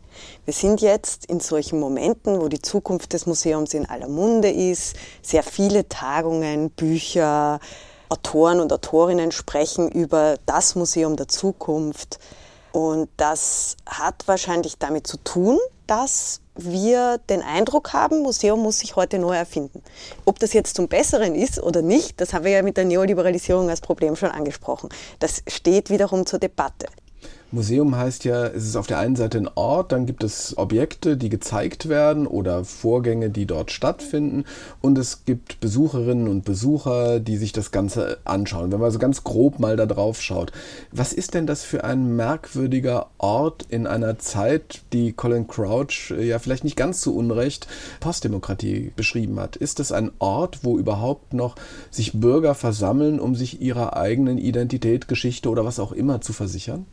Wir 0.44 0.54
sind 0.54 0.82
jetzt 0.82 1.28
in 1.28 1.40
solchen 1.40 1.80
Momenten, 1.80 2.42
wo 2.42 2.50
die 2.50 2.62
Zukunft 2.62 3.14
des 3.14 3.26
Museums 3.26 3.74
in 3.74 3.86
aller 3.86 4.10
Munde 4.10 4.52
ist. 4.52 4.98
Sehr 5.22 5.44
viele 5.44 5.88
Tagungen, 5.88 6.72
Bücher, 6.72 7.62
Autoren 8.10 8.60
und 8.60 8.74
Autorinnen 8.74 9.32
sprechen 9.32 9.90
über 9.90 10.36
das 10.46 10.76
Museum 10.76 11.16
der 11.16 11.30
Zukunft. 11.30 12.20
Und 12.74 13.08
das 13.16 13.78
hat 13.86 14.28
wahrscheinlich 14.28 14.78
damit 14.78 15.08
zu 15.08 15.16
tun, 15.24 15.58
dass 15.88 16.41
wir 16.56 17.20
den 17.30 17.42
Eindruck 17.42 17.94
haben, 17.94 18.22
Museum 18.22 18.60
muss 18.60 18.80
sich 18.80 18.96
heute 18.96 19.20
neu 19.20 19.36
erfinden. 19.36 19.82
Ob 20.26 20.40
das 20.40 20.54
jetzt 20.54 20.76
zum 20.76 20.88
Besseren 20.88 21.36
ist 21.36 21.62
oder 21.62 21.82
nicht, 21.82 22.20
das 22.20 22.34
haben 22.34 22.46
wir 22.46 22.52
ja 22.52 22.62
mit 22.62 22.78
der 22.78 22.86
Neoliberalisierung 22.86 23.70
als 23.70 23.82
Problem 23.82 24.16
schon 24.16 24.32
angesprochen. 24.32 24.90
Das 25.20 25.44
steht 25.48 25.90
wiederum 25.90 26.26
zur 26.26 26.40
Debatte. 26.40 26.88
Museum 27.54 27.98
heißt 27.98 28.24
ja, 28.24 28.46
es 28.46 28.66
ist 28.66 28.78
auf 28.78 28.88
der 28.88 29.00
einen 29.00 29.18
Seite 29.18 29.38
ein 29.38 29.50
Ort, 29.56 29.92
dann 29.92 30.06
gibt 30.06 30.24
es 30.24 30.58
Objekte, 30.58 31.18
die 31.18 31.28
gezeigt 31.28 31.90
werden 31.90 32.26
oder 32.26 32.64
Vorgänge, 32.64 33.30
die 33.30 33.46
dort 33.46 33.72
stattfinden 33.72 34.46
und 34.80 34.98
es 34.98 35.26
gibt 35.26 35.60
Besucherinnen 35.60 36.30
und 36.30 36.46
Besucher, 36.46 37.20
die 37.20 37.36
sich 37.36 37.52
das 37.52 37.72
Ganze 37.72 38.20
anschauen. 38.24 38.72
Wenn 38.72 38.80
man 38.80 38.92
so 38.92 39.00
ganz 39.00 39.26
grob 39.26 39.60
mal 39.60 39.76
da 39.76 39.86
drauf 39.86 40.22
schaut, 40.22 40.54
was 40.94 41.12
ist 41.12 41.34
denn 41.34 41.46
das 41.46 41.64
für 41.64 41.84
ein 41.84 42.16
merkwürdiger 42.16 43.08
Ort 43.18 43.66
in 43.68 43.86
einer 43.86 44.18
Zeit, 44.18 44.82
die 44.94 45.12
Colin 45.12 45.48
Crouch 45.48 46.14
ja 46.18 46.40
vielleicht 46.40 46.64
nicht 46.64 46.78
ganz 46.78 47.02
zu 47.02 47.14
Unrecht 47.16 47.68
Postdemokratie 48.00 48.94
beschrieben 48.96 49.38
hat? 49.42 49.58
Ist 49.58 49.80
das 49.80 49.92
ein 49.92 50.12
Ort, 50.20 50.64
wo 50.64 50.78
überhaupt 50.78 51.34
noch 51.34 51.56
sich 51.90 52.14
Bürger 52.14 52.56
versammeln, 52.56 53.20
um 53.20 53.36
sich 53.36 53.62
ihrer 53.62 53.98
eigenen 53.98 54.38
Identität, 54.38 55.10
Geschichte 55.10 55.50
oder 55.50 55.66
was 55.66 55.80
auch 55.80 55.92
immer 55.92 56.22
zu 56.22 56.32
versichern? 56.32 56.86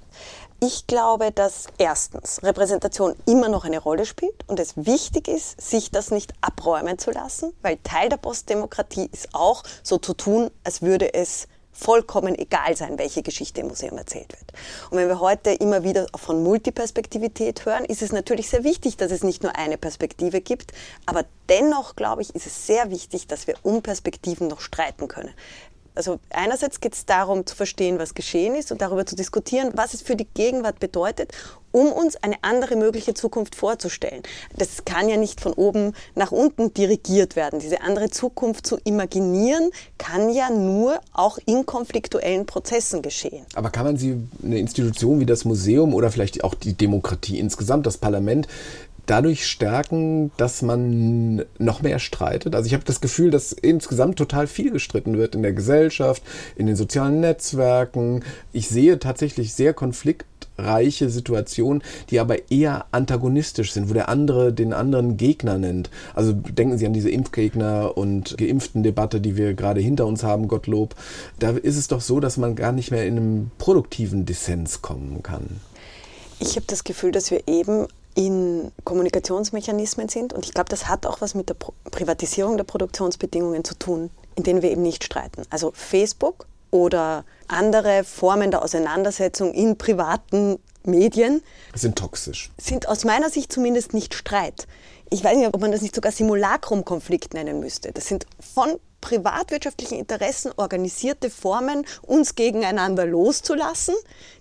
Ich 0.60 0.88
glaube, 0.88 1.30
dass 1.30 1.68
erstens 1.78 2.42
Repräsentation 2.42 3.14
immer 3.26 3.48
noch 3.48 3.64
eine 3.64 3.78
Rolle 3.78 4.04
spielt 4.04 4.34
und 4.48 4.58
es 4.58 4.76
wichtig 4.76 5.28
ist, 5.28 5.60
sich 5.60 5.92
das 5.92 6.10
nicht 6.10 6.32
abräumen 6.40 6.98
zu 6.98 7.12
lassen, 7.12 7.52
weil 7.62 7.78
Teil 7.84 8.08
der 8.08 8.16
Postdemokratie 8.16 9.08
ist 9.12 9.36
auch 9.36 9.62
so 9.84 9.98
zu 9.98 10.14
tun, 10.14 10.50
als 10.64 10.82
würde 10.82 11.14
es 11.14 11.46
vollkommen 11.70 12.36
egal 12.36 12.76
sein, 12.76 12.98
welche 12.98 13.22
Geschichte 13.22 13.60
im 13.60 13.68
Museum 13.68 13.96
erzählt 13.98 14.32
wird. 14.32 14.52
Und 14.90 14.98
wenn 14.98 15.06
wir 15.06 15.20
heute 15.20 15.50
immer 15.50 15.84
wieder 15.84 16.06
von 16.16 16.42
Multiperspektivität 16.42 17.64
hören, 17.64 17.84
ist 17.84 18.02
es 18.02 18.10
natürlich 18.10 18.48
sehr 18.48 18.64
wichtig, 18.64 18.96
dass 18.96 19.12
es 19.12 19.22
nicht 19.22 19.44
nur 19.44 19.54
eine 19.54 19.78
Perspektive 19.78 20.40
gibt, 20.40 20.72
aber 21.06 21.24
dennoch, 21.48 21.94
glaube 21.94 22.22
ich, 22.22 22.34
ist 22.34 22.46
es 22.46 22.66
sehr 22.66 22.90
wichtig, 22.90 23.28
dass 23.28 23.46
wir 23.46 23.54
um 23.62 23.80
Perspektiven 23.82 24.48
noch 24.48 24.60
streiten 24.60 25.06
können. 25.06 25.32
Also 25.94 26.20
einerseits 26.30 26.80
geht 26.80 26.94
es 26.94 27.06
darum 27.06 27.46
zu 27.46 27.56
verstehen, 27.56 27.98
was 27.98 28.14
geschehen 28.14 28.54
ist 28.54 28.70
und 28.72 28.80
darüber 28.80 29.04
zu 29.04 29.16
diskutieren, 29.16 29.70
was 29.74 29.94
es 29.94 30.02
für 30.02 30.16
die 30.16 30.26
Gegenwart 30.32 30.78
bedeutet, 30.80 31.32
um 31.72 31.92
uns 31.92 32.16
eine 32.16 32.36
andere 32.42 32.76
mögliche 32.76 33.14
Zukunft 33.14 33.54
vorzustellen. 33.54 34.22
Das 34.56 34.84
kann 34.84 35.08
ja 35.08 35.16
nicht 35.16 35.40
von 35.40 35.52
oben 35.52 35.92
nach 36.14 36.32
unten 36.32 36.72
dirigiert 36.72 37.36
werden. 37.36 37.58
Diese 37.60 37.82
andere 37.82 38.10
Zukunft 38.10 38.66
zu 38.66 38.78
imaginieren, 38.84 39.70
kann 39.98 40.30
ja 40.30 40.50
nur 40.50 41.00
auch 41.12 41.38
in 41.46 41.66
konfliktuellen 41.66 42.46
Prozessen 42.46 43.02
geschehen. 43.02 43.44
Aber 43.54 43.70
kann 43.70 43.84
man 43.84 43.96
sie, 43.96 44.16
eine 44.42 44.58
Institution 44.58 45.20
wie 45.20 45.26
das 45.26 45.44
Museum 45.44 45.94
oder 45.94 46.10
vielleicht 46.10 46.44
auch 46.44 46.54
die 46.54 46.74
Demokratie 46.74 47.38
insgesamt, 47.38 47.86
das 47.86 47.98
Parlament, 47.98 48.48
dadurch 49.08 49.46
stärken, 49.46 50.30
dass 50.36 50.62
man 50.62 51.44
noch 51.58 51.82
mehr 51.82 51.98
streitet? 51.98 52.54
Also 52.54 52.66
ich 52.66 52.74
habe 52.74 52.84
das 52.84 53.00
Gefühl, 53.00 53.30
dass 53.30 53.52
insgesamt 53.52 54.16
total 54.16 54.46
viel 54.46 54.70
gestritten 54.70 55.16
wird 55.16 55.34
in 55.34 55.42
der 55.42 55.52
Gesellschaft, 55.52 56.22
in 56.56 56.66
den 56.66 56.76
sozialen 56.76 57.20
Netzwerken. 57.20 58.22
Ich 58.52 58.68
sehe 58.68 58.98
tatsächlich 58.98 59.54
sehr 59.54 59.72
konfliktreiche 59.72 61.08
Situationen, 61.08 61.82
die 62.10 62.20
aber 62.20 62.50
eher 62.50 62.84
antagonistisch 62.92 63.72
sind, 63.72 63.88
wo 63.88 63.94
der 63.94 64.08
andere 64.08 64.52
den 64.52 64.72
anderen 64.72 65.16
Gegner 65.16 65.56
nennt. 65.58 65.90
Also 66.14 66.32
denken 66.32 66.76
Sie 66.76 66.86
an 66.86 66.92
diese 66.92 67.10
Impfgegner 67.10 67.96
und 67.96 68.36
geimpften 68.36 68.82
Debatte, 68.82 69.20
die 69.20 69.36
wir 69.36 69.54
gerade 69.54 69.80
hinter 69.80 70.06
uns 70.06 70.22
haben, 70.22 70.48
Gottlob. 70.48 70.94
Da 71.38 71.50
ist 71.50 71.78
es 71.78 71.88
doch 71.88 72.02
so, 72.02 72.20
dass 72.20 72.36
man 72.36 72.54
gar 72.54 72.72
nicht 72.72 72.90
mehr 72.90 73.06
in 73.06 73.16
einem 73.16 73.50
produktiven 73.56 74.26
Dissens 74.26 74.82
kommen 74.82 75.22
kann. 75.22 75.60
Ich 76.40 76.54
habe 76.54 76.66
das 76.68 76.84
Gefühl, 76.84 77.10
dass 77.10 77.30
wir 77.30 77.48
eben 77.48 77.88
in 78.18 78.72
Kommunikationsmechanismen 78.82 80.08
sind. 80.08 80.32
Und 80.32 80.44
ich 80.44 80.52
glaube, 80.52 80.68
das 80.68 80.88
hat 80.88 81.06
auch 81.06 81.20
was 81.20 81.36
mit 81.36 81.48
der 81.48 81.54
Privatisierung 81.54 82.56
der 82.56 82.64
Produktionsbedingungen 82.64 83.62
zu 83.62 83.78
tun, 83.78 84.10
in 84.34 84.42
denen 84.42 84.60
wir 84.60 84.72
eben 84.72 84.82
nicht 84.82 85.04
streiten. 85.04 85.42
Also 85.50 85.70
Facebook 85.72 86.48
oder 86.72 87.24
andere 87.46 88.02
Formen 88.02 88.50
der 88.50 88.64
Auseinandersetzung 88.64 89.54
in 89.54 89.78
privaten 89.78 90.58
Medien 90.82 91.42
sind 91.74 91.96
toxisch. 91.96 92.50
Sind 92.58 92.88
aus 92.88 93.04
meiner 93.04 93.30
Sicht 93.30 93.52
zumindest 93.52 93.94
nicht 93.94 94.14
Streit. 94.14 94.66
Ich 95.10 95.22
weiß 95.22 95.36
nicht, 95.36 95.54
ob 95.54 95.60
man 95.60 95.70
das 95.70 95.82
nicht 95.82 95.94
sogar 95.94 96.10
Simulacrum-Konflikt 96.10 97.34
nennen 97.34 97.60
müsste. 97.60 97.92
Das 97.92 98.08
sind 98.08 98.26
von 98.40 98.80
privatwirtschaftlichen 99.00 99.98
Interessen 99.98 100.52
organisierte 100.56 101.30
Formen, 101.30 101.86
uns 102.02 102.34
gegeneinander 102.34 103.06
loszulassen, 103.06 103.94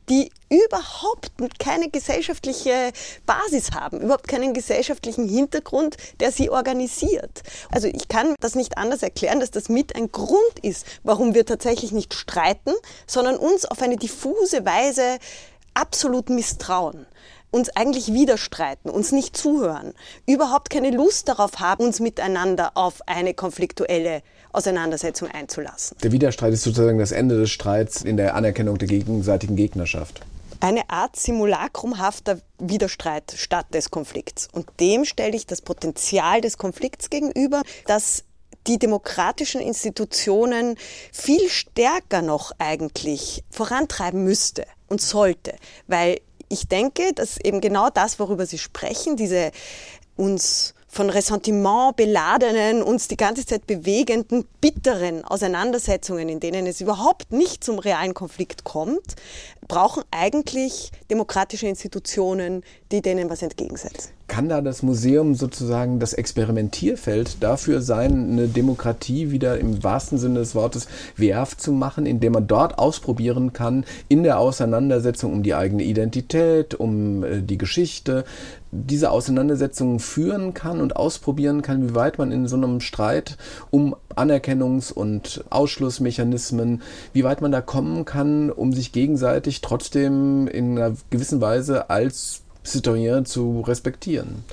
die 0.09 0.31
überhaupt 0.49 1.31
keine 1.59 1.89
gesellschaftliche 1.89 2.91
Basis 3.25 3.71
haben, 3.71 4.01
überhaupt 4.01 4.27
keinen 4.27 4.53
gesellschaftlichen 4.53 5.27
Hintergrund, 5.27 5.97
der 6.19 6.31
sie 6.31 6.49
organisiert. 6.49 7.43
Also 7.71 7.87
ich 7.87 8.07
kann 8.07 8.35
das 8.39 8.55
nicht 8.55 8.77
anders 8.77 9.03
erklären, 9.03 9.39
dass 9.39 9.51
das 9.51 9.69
mit 9.69 9.95
ein 9.95 10.11
Grund 10.11 10.59
ist, 10.61 10.85
warum 11.03 11.33
wir 11.33 11.45
tatsächlich 11.45 11.91
nicht 11.91 12.13
streiten, 12.13 12.73
sondern 13.05 13.37
uns 13.37 13.65
auf 13.65 13.81
eine 13.81 13.97
diffuse 13.97 14.65
Weise 14.65 15.17
absolut 15.73 16.29
misstrauen 16.29 17.05
uns 17.49 17.69
eigentlich 17.69 18.13
widerstreiten, 18.13 18.91
uns 18.91 19.11
nicht 19.11 19.37
zuhören, 19.37 19.93
überhaupt 20.25 20.69
keine 20.69 20.91
Lust 20.91 21.29
darauf 21.29 21.59
haben, 21.59 21.85
uns 21.85 21.99
miteinander 21.99 22.71
auf 22.75 23.01
eine 23.07 23.33
konfliktuelle 23.33 24.21
Auseinandersetzung 24.57 25.29
einzulassen. 25.29 25.97
Der 26.01 26.11
Widerstreit 26.11 26.51
ist 26.51 26.63
sozusagen 26.63 26.97
das 26.97 27.11
Ende 27.11 27.39
des 27.39 27.51
Streits 27.51 28.01
in 28.01 28.17
der 28.17 28.35
Anerkennung 28.35 28.77
der 28.79 28.87
gegenseitigen 28.87 29.55
Gegnerschaft. 29.55 30.21
Eine 30.59 30.89
Art 30.89 31.15
simulakrumhafter 31.15 32.39
Widerstreit 32.57 33.35
statt 33.37 33.67
des 33.73 33.91
Konflikts. 33.91 34.47
Und 34.51 34.67
dem 34.79 35.05
stelle 35.05 35.35
ich 35.35 35.45
das 35.45 35.61
Potenzial 35.61 36.41
des 36.41 36.57
Konflikts 36.57 37.11
gegenüber, 37.11 37.61
dass 37.85 38.23
die 38.65 38.79
demokratischen 38.79 39.61
Institutionen 39.61 40.75
viel 41.13 41.47
stärker 41.49 42.23
noch 42.23 42.51
eigentlich 42.57 43.43
vorantreiben 43.51 44.23
müsste 44.23 44.65
und 44.87 44.99
sollte, 44.99 45.53
weil 45.85 46.19
ich 46.49 46.67
denke, 46.67 47.13
dass 47.13 47.37
eben 47.37 47.61
genau 47.61 47.89
das, 47.89 48.19
worüber 48.19 48.45
Sie 48.45 48.57
sprechen, 48.57 49.17
diese 49.17 49.51
uns 50.15 50.73
von 50.97 51.11
Ressentiment 51.11 51.95
beladenen, 51.95 52.81
uns 52.81 53.07
die 53.07 53.17
ganze 53.17 53.45
Zeit 53.45 53.67
bewegenden, 53.67 54.47
bitteren 54.61 55.23
Auseinandersetzungen, 55.23 56.27
in 56.27 56.39
denen 56.39 56.65
es 56.65 56.81
überhaupt 56.81 57.31
nicht 57.31 57.63
zum 57.63 57.77
realen 57.77 58.15
Konflikt 58.15 58.63
kommt, 58.63 59.15
brauchen 59.67 60.03
eigentlich 60.11 60.91
demokratische 61.09 61.67
Institutionen, 61.67 62.63
die 62.91 63.01
denen 63.01 63.29
was 63.29 63.41
entgegensetzen. 63.41 64.11
Kann 64.27 64.49
da 64.49 64.61
das 64.61 64.83
Museum 64.83 65.35
sozusagen 65.35 65.99
das 65.99 66.13
Experimentierfeld 66.13 67.41
dafür 67.41 67.81
sein, 67.81 68.31
eine 68.31 68.47
Demokratie 68.47 69.31
wieder 69.31 69.57
im 69.57 69.83
wahrsten 69.83 70.17
Sinne 70.17 70.39
des 70.39 70.53
Wortes 70.53 70.87
wehrhaft 71.15 71.61
zu 71.61 71.71
machen, 71.71 72.05
indem 72.05 72.33
man 72.33 72.47
dort 72.47 72.77
ausprobieren 72.77 73.53
kann, 73.53 73.85
in 74.09 74.23
der 74.23 74.39
Auseinandersetzung 74.39 75.31
um 75.31 75.43
die 75.43 75.55
eigene 75.55 75.83
Identität, 75.83 76.75
um 76.75 77.23
äh, 77.23 77.41
die 77.41 77.57
Geschichte, 77.57 78.25
diese 78.71 79.11
Auseinandersetzungen 79.11 79.99
führen 79.99 80.53
kann 80.53 80.81
und 80.81 80.95
ausprobieren 80.95 81.61
kann, 81.61 81.89
wie 81.89 81.95
weit 81.95 82.17
man 82.17 82.31
in 82.31 82.47
so 82.47 82.57
einem 82.57 82.81
Streit 82.81 83.37
um 83.71 83.95
Anerkennungs- 84.15 84.91
und 84.91 85.45
Ausschlussmechanismen, 85.49 86.81
wie 87.13 87.23
weit 87.23 87.41
man 87.41 87.51
da 87.51 87.61
kommen 87.61 88.03
kann, 88.03 88.51
um 88.51 88.73
sich 88.73 88.91
gegenseitig 88.91 89.56
trotzdem 89.61 90.47
in 90.47 90.77
einer 90.77 90.95
gewissen 91.09 91.41
Weise 91.41 91.89
als 91.89 92.41
Citoyen 92.65 93.25
zu 93.25 93.61
respektieren. 93.61 94.43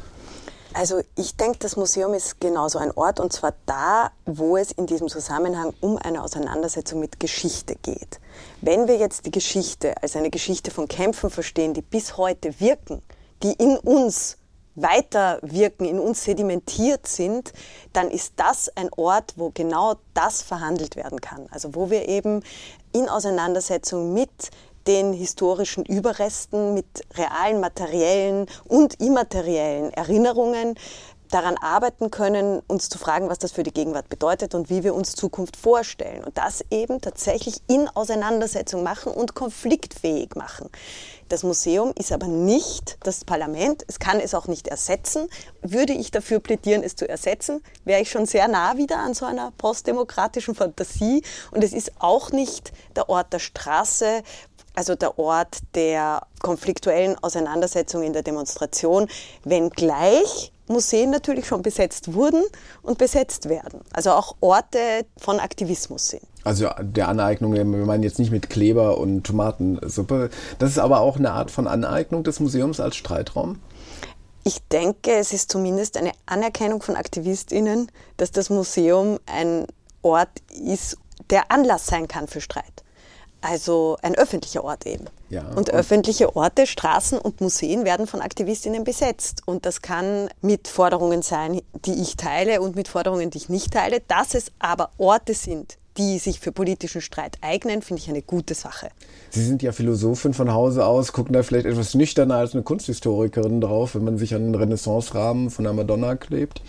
Also 0.76 1.02
ich 1.16 1.37
denke, 1.37 1.58
das 1.61 1.76
Museum 1.76 2.14
ist 2.14 2.40
genauso 2.40 2.80
ein 2.80 2.90
Ort 2.96 3.20
und 3.20 3.32
zwar 3.32 3.54
da, 3.64 4.11
wo 4.26 4.56
es 4.56 4.73
in 4.73 4.87
diesem 4.87 5.06
Zusammenhang 5.06 5.73
um 5.80 5.99
eine 5.99 6.20
Auseinandersetzung 6.20 6.99
mit 6.99 7.20
Geschichte 7.20 7.76
geht. 7.76 8.18
Wenn 8.61 8.88
wir 8.88 8.96
jetzt 8.96 9.25
die 9.25 9.30
Geschichte 9.30 10.02
als 10.02 10.16
eine 10.16 10.30
Geschichte 10.30 10.73
von 10.73 10.88
Kämpfen 10.88 11.30
verstehen, 11.30 11.75
die 11.75 11.82
bis 11.82 12.16
heute 12.16 12.58
wirken, 12.58 13.02
die 13.44 13.52
in 13.52 13.76
uns 13.78 14.37
weiterwirken, 14.75 15.87
in 15.87 16.00
uns 16.00 16.25
sedimentiert 16.25 17.06
sind, 17.06 17.52
dann 17.92 18.11
ist 18.11 18.32
das 18.37 18.68
ein 18.75 18.88
Ort, 18.96 19.34
wo 19.37 19.50
genau 19.54 19.94
das 20.14 20.42
verhandelt 20.42 20.96
werden 20.96 21.20
kann. 21.20 21.46
Also 21.52 21.76
wo 21.76 21.90
wir 21.90 22.08
eben 22.08 22.42
in 22.92 23.08
Auseinandersetzung 23.08 24.12
mit 24.12 24.50
den 24.86 25.12
historischen 25.12 25.84
Überresten, 25.84 26.74
mit 26.74 26.86
realen 27.14 27.60
materiellen 27.60 28.46
und 28.64 29.00
immateriellen 29.00 29.92
Erinnerungen 29.92 30.76
daran 31.34 31.56
arbeiten 31.56 32.12
können, 32.12 32.62
uns 32.68 32.88
zu 32.88 32.96
fragen, 32.96 33.28
was 33.28 33.38
das 33.38 33.50
für 33.50 33.64
die 33.64 33.72
Gegenwart 33.72 34.08
bedeutet 34.08 34.54
und 34.54 34.70
wie 34.70 34.84
wir 34.84 34.94
uns 34.94 35.16
Zukunft 35.16 35.56
vorstellen. 35.56 36.22
Und 36.22 36.38
das 36.38 36.64
eben 36.70 37.00
tatsächlich 37.00 37.56
in 37.66 37.88
Auseinandersetzung 37.88 38.84
machen 38.84 39.12
und 39.12 39.34
konfliktfähig 39.34 40.36
machen. 40.36 40.70
Das 41.28 41.42
Museum 41.42 41.92
ist 41.98 42.12
aber 42.12 42.28
nicht 42.28 42.98
das 43.02 43.24
Parlament. 43.24 43.82
Es 43.88 43.98
kann 43.98 44.20
es 44.20 44.34
auch 44.34 44.46
nicht 44.46 44.68
ersetzen. 44.68 45.28
Würde 45.62 45.92
ich 45.92 46.12
dafür 46.12 46.38
plädieren, 46.38 46.84
es 46.84 46.94
zu 46.94 47.08
ersetzen, 47.08 47.62
wäre 47.84 48.00
ich 48.00 48.10
schon 48.10 48.26
sehr 48.26 48.46
nah 48.46 48.76
wieder 48.76 48.98
an 48.98 49.14
so 49.14 49.24
einer 49.24 49.50
postdemokratischen 49.58 50.54
Fantasie. 50.54 51.24
Und 51.50 51.64
es 51.64 51.72
ist 51.72 51.92
auch 51.98 52.30
nicht 52.30 52.72
der 52.94 53.08
Ort 53.08 53.32
der 53.32 53.40
Straße, 53.40 54.22
also 54.74 54.94
der 54.94 55.18
Ort 55.18 55.58
der 55.74 56.26
konfliktuellen 56.40 57.16
Auseinandersetzung 57.22 58.02
in 58.02 58.12
der 58.12 58.22
Demonstration, 58.22 59.08
wenngleich 59.44 60.52
Museen 60.66 61.10
natürlich 61.10 61.46
schon 61.46 61.62
besetzt 61.62 62.14
wurden 62.14 62.42
und 62.82 62.98
besetzt 62.98 63.48
werden. 63.48 63.80
Also 63.92 64.12
auch 64.12 64.36
Orte 64.40 64.78
von 65.16 65.38
Aktivismus 65.38 66.08
sind. 66.08 66.22
Also 66.42 66.68
der 66.80 67.08
Aneignung, 67.08 67.52
wir 67.52 67.64
meinen 67.64 68.02
jetzt 68.02 68.18
nicht 68.18 68.30
mit 68.30 68.50
Kleber 68.50 68.98
und 68.98 69.24
Tomatensuppe. 69.24 70.30
Das 70.58 70.70
ist 70.70 70.78
aber 70.78 71.00
auch 71.00 71.16
eine 71.16 71.32
Art 71.32 71.50
von 71.50 71.66
Aneignung 71.66 72.24
des 72.24 72.40
Museums 72.40 72.80
als 72.80 72.96
Streitraum? 72.96 73.60
Ich 74.42 74.62
denke, 74.68 75.12
es 75.12 75.32
ist 75.32 75.50
zumindest 75.50 75.96
eine 75.96 76.12
Anerkennung 76.26 76.82
von 76.82 76.96
AktivistInnen, 76.96 77.90
dass 78.18 78.30
das 78.30 78.50
Museum 78.50 79.18
ein 79.26 79.66
Ort 80.02 80.28
ist, 80.50 80.98
der 81.30 81.50
Anlass 81.50 81.86
sein 81.86 82.08
kann 82.08 82.28
für 82.28 82.42
Streit. 82.42 82.83
Also 83.44 83.98
ein 84.00 84.14
öffentlicher 84.14 84.64
Ort 84.64 84.86
eben. 84.86 85.04
Ja, 85.28 85.42
und, 85.48 85.56
und 85.58 85.70
öffentliche 85.70 86.34
Orte, 86.34 86.66
Straßen 86.66 87.18
und 87.18 87.42
Museen 87.42 87.84
werden 87.84 88.06
von 88.06 88.22
Aktivistinnen 88.22 88.84
besetzt. 88.84 89.42
Und 89.44 89.66
das 89.66 89.82
kann 89.82 90.30
mit 90.40 90.66
Forderungen 90.66 91.20
sein, 91.20 91.60
die 91.84 92.00
ich 92.00 92.16
teile 92.16 92.62
und 92.62 92.74
mit 92.74 92.88
Forderungen, 92.88 93.28
die 93.28 93.36
ich 93.36 93.50
nicht 93.50 93.74
teile. 93.74 94.00
Dass 94.08 94.34
es 94.34 94.50
aber 94.58 94.90
Orte 94.96 95.34
sind, 95.34 95.76
die 95.98 96.18
sich 96.18 96.40
für 96.40 96.52
politischen 96.52 97.02
Streit 97.02 97.36
eignen, 97.42 97.82
finde 97.82 98.02
ich 98.02 98.08
eine 98.08 98.22
gute 98.22 98.54
Sache. 98.54 98.88
Sie 99.28 99.44
sind 99.44 99.62
ja 99.62 99.72
Philosophin 99.72 100.32
von 100.32 100.52
Hause 100.54 100.86
aus, 100.86 101.12
gucken 101.12 101.34
da 101.34 101.42
vielleicht 101.42 101.66
etwas 101.66 101.94
nüchterner 101.94 102.36
als 102.36 102.54
eine 102.54 102.62
Kunsthistorikerin 102.62 103.60
drauf, 103.60 103.94
wenn 103.94 104.04
man 104.04 104.16
sich 104.16 104.34
an 104.34 104.44
den 104.44 104.54
Renaissance-Rahmen 104.54 105.50
von 105.50 105.64
der 105.64 105.74
Madonna 105.74 106.16
klebt. 106.16 106.62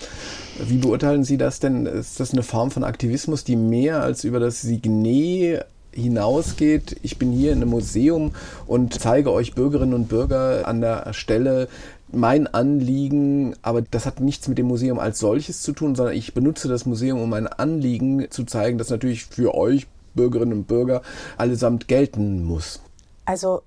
Wie 0.60 0.78
beurteilen 0.78 1.24
Sie 1.24 1.38
das 1.38 1.62
denn? 1.62 1.86
Ist 1.86 2.20
das 2.20 2.34
eine 2.34 2.44
Form 2.44 2.70
von 2.70 2.84
Aktivismus, 2.84 3.46
die 3.46 3.56
mehr 3.56 4.02
als 4.02 4.26
über 4.26 4.42
das 4.42 4.62
Signet 4.62 5.66
hinausgeht. 5.96 6.98
Ich 7.02 7.18
bin 7.18 7.32
hier 7.32 7.52
in 7.52 7.62
einem 7.62 7.70
Museum 7.70 8.36
und 8.68 9.00
zeige 9.00 9.32
euch 9.32 9.56
Bürgerinnen 9.56 9.94
und 9.94 10.10
Bürger 10.10 10.68
an 10.68 10.82
der 10.82 11.14
Stelle 11.14 11.68
mein 12.12 12.48
Anliegen, 12.48 13.56
aber 13.62 13.82
das 13.82 14.06
hat 14.06 14.20
nichts 14.20 14.48
mit 14.48 14.58
dem 14.58 14.68
Museum 14.68 15.00
als 15.00 15.20
solches 15.20 15.62
zu 15.62 15.74
tun, 15.74 15.96
sondern 15.96 16.16
ich 16.16 16.34
benutze 16.34 16.68
das 16.68 16.86
Museum, 16.86 17.22
um 17.22 17.30
mein 17.30 17.48
Anliegen 17.48 18.30
zu 18.30 18.44
zeigen, 18.44 18.78
das 18.78 18.90
natürlich 18.90 19.26
für 19.26 19.56
euch 19.56 19.88
Bürgerinnen 20.14 20.54
und 20.54 20.68
Bürger 20.68 21.02
allesamt 21.38 21.88
gelten 21.88 22.46
muss. 22.46 22.80
Also 23.26 23.64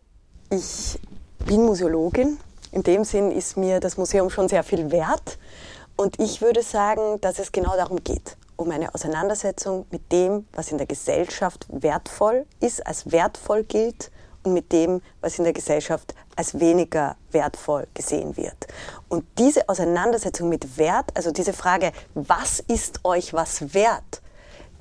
ich 0.50 0.98
bin 1.46 1.64
Museologin. 1.64 2.38
In 2.72 2.82
dem 2.82 3.04
Sinn 3.04 3.32
ist 3.32 3.56
mir 3.56 3.80
das 3.80 3.96
Museum 3.96 4.30
schon 4.30 4.48
sehr 4.48 4.62
viel 4.62 4.90
wert. 4.90 5.38
Und 5.96 6.20
ich 6.20 6.40
würde 6.40 6.62
sagen, 6.62 7.20
dass 7.20 7.38
es 7.38 7.50
genau 7.50 7.76
darum 7.76 8.02
geht 8.04 8.36
um 8.58 8.70
eine 8.72 8.92
Auseinandersetzung 8.94 9.86
mit 9.90 10.12
dem, 10.12 10.46
was 10.52 10.70
in 10.70 10.78
der 10.78 10.86
Gesellschaft 10.86 11.66
wertvoll 11.70 12.44
ist, 12.60 12.86
als 12.86 13.10
wertvoll 13.10 13.62
gilt 13.64 14.10
und 14.42 14.52
mit 14.52 14.72
dem, 14.72 15.00
was 15.20 15.38
in 15.38 15.44
der 15.44 15.52
Gesellschaft 15.52 16.14
als 16.36 16.58
weniger 16.58 17.16
wertvoll 17.30 17.86
gesehen 17.94 18.36
wird. 18.36 18.66
Und 19.08 19.24
diese 19.38 19.68
Auseinandersetzung 19.68 20.48
mit 20.48 20.76
Wert, 20.76 21.10
also 21.14 21.30
diese 21.30 21.52
Frage, 21.52 21.92
was 22.14 22.60
ist 22.60 23.04
euch 23.04 23.32
was 23.32 23.74
wert, 23.74 24.22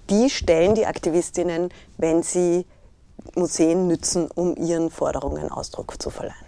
die 0.09 0.29
stellen 0.29 0.73
die 0.73 0.85
Aktivistinnen, 0.85 1.69
wenn 1.97 2.23
sie 2.23 2.65
Museen 3.35 3.87
nützen, 3.87 4.29
um 4.31 4.55
ihren 4.55 4.89
Forderungen 4.89 5.51
Ausdruck 5.51 6.01
zu 6.01 6.09
verleihen 6.09 6.46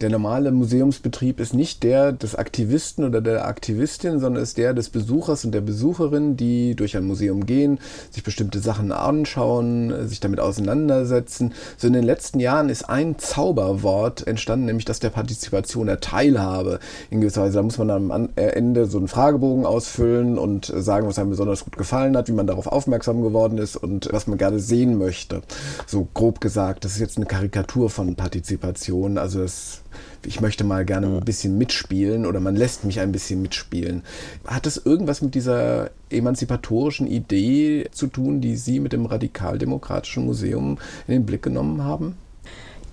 der 0.00 0.10
normale 0.10 0.52
Museumsbetrieb 0.52 1.40
ist 1.40 1.54
nicht 1.54 1.82
der 1.82 2.12
des 2.12 2.34
Aktivisten 2.34 3.04
oder 3.04 3.20
der 3.20 3.46
Aktivistin, 3.46 4.20
sondern 4.20 4.42
ist 4.42 4.58
der 4.58 4.74
des 4.74 4.90
Besuchers 4.90 5.44
und 5.44 5.52
der 5.52 5.60
Besucherin, 5.62 6.36
die 6.36 6.74
durch 6.74 6.96
ein 6.96 7.04
Museum 7.06 7.46
gehen, 7.46 7.78
sich 8.10 8.22
bestimmte 8.22 8.58
Sachen 8.58 8.92
anschauen, 8.92 10.08
sich 10.08 10.20
damit 10.20 10.40
auseinandersetzen. 10.40 11.54
So 11.78 11.86
in 11.86 11.94
den 11.94 12.04
letzten 12.04 12.40
Jahren 12.40 12.68
ist 12.68 12.88
ein 12.88 13.18
Zauberwort 13.18 14.26
entstanden, 14.26 14.66
nämlich 14.66 14.84
das 14.84 15.00
der 15.00 15.10
Partizipation, 15.10 15.86
der 15.86 16.00
Teilhabe 16.00 16.78
in 17.10 17.20
gewisser 17.20 17.42
Weise. 17.42 17.56
Da 17.56 17.62
muss 17.62 17.78
man 17.78 17.90
am 17.90 18.30
Ende 18.36 18.86
so 18.86 18.98
einen 18.98 19.08
Fragebogen 19.08 19.64
ausfüllen 19.64 20.38
und 20.38 20.72
sagen, 20.76 21.08
was 21.08 21.18
einem 21.18 21.30
besonders 21.30 21.64
gut 21.64 21.78
gefallen 21.78 22.16
hat, 22.16 22.28
wie 22.28 22.32
man 22.32 22.46
darauf 22.46 22.66
aufmerksam 22.66 23.22
geworden 23.22 23.58
ist 23.58 23.76
und 23.76 24.08
was 24.12 24.26
man 24.26 24.36
gerne 24.38 24.58
sehen 24.58 24.98
möchte. 24.98 25.42
So 25.86 26.08
grob 26.12 26.40
gesagt, 26.40 26.84
das 26.84 26.92
ist 26.92 27.00
jetzt 27.00 27.16
eine 27.16 27.26
Karikatur 27.26 27.88
von 27.88 28.14
Partizipation. 28.14 29.18
Also 29.18 29.40
das 29.40 29.80
ich 30.24 30.40
möchte 30.40 30.64
mal 30.64 30.84
gerne 30.84 31.06
ein 31.08 31.24
bisschen 31.24 31.58
mitspielen 31.58 32.26
oder 32.26 32.40
man 32.40 32.56
lässt 32.56 32.84
mich 32.84 33.00
ein 33.00 33.12
bisschen 33.12 33.42
mitspielen. 33.42 34.02
Hat 34.46 34.66
das 34.66 34.76
irgendwas 34.76 35.22
mit 35.22 35.34
dieser 35.34 35.90
emanzipatorischen 36.10 37.06
Idee 37.06 37.88
zu 37.92 38.06
tun, 38.06 38.40
die 38.40 38.56
Sie 38.56 38.80
mit 38.80 38.92
dem 38.92 39.06
Radikaldemokratischen 39.06 40.24
Museum 40.24 40.78
in 41.06 41.14
den 41.14 41.26
Blick 41.26 41.42
genommen 41.42 41.84
haben? 41.84 42.16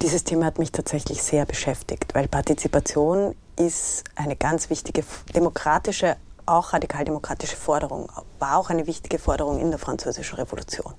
Dieses 0.01 0.23
Thema 0.23 0.45
hat 0.45 0.59
mich 0.59 0.71
tatsächlich 0.71 1.21
sehr 1.23 1.45
beschäftigt, 1.45 2.13
weil 2.13 2.27
Partizipation 2.27 3.35
ist 3.57 4.03
eine 4.15 4.35
ganz 4.35 4.69
wichtige 4.69 5.03
demokratische 5.35 6.17
auch 6.45 6.73
radikaldemokratische 6.73 7.55
Forderung, 7.55 8.09
war 8.39 8.57
auch 8.57 8.69
eine 8.69 8.87
wichtige 8.87 9.19
Forderung 9.19 9.59
in 9.59 9.69
der 9.69 9.79
Französischen 9.79 10.35
Revolution. 10.35 10.93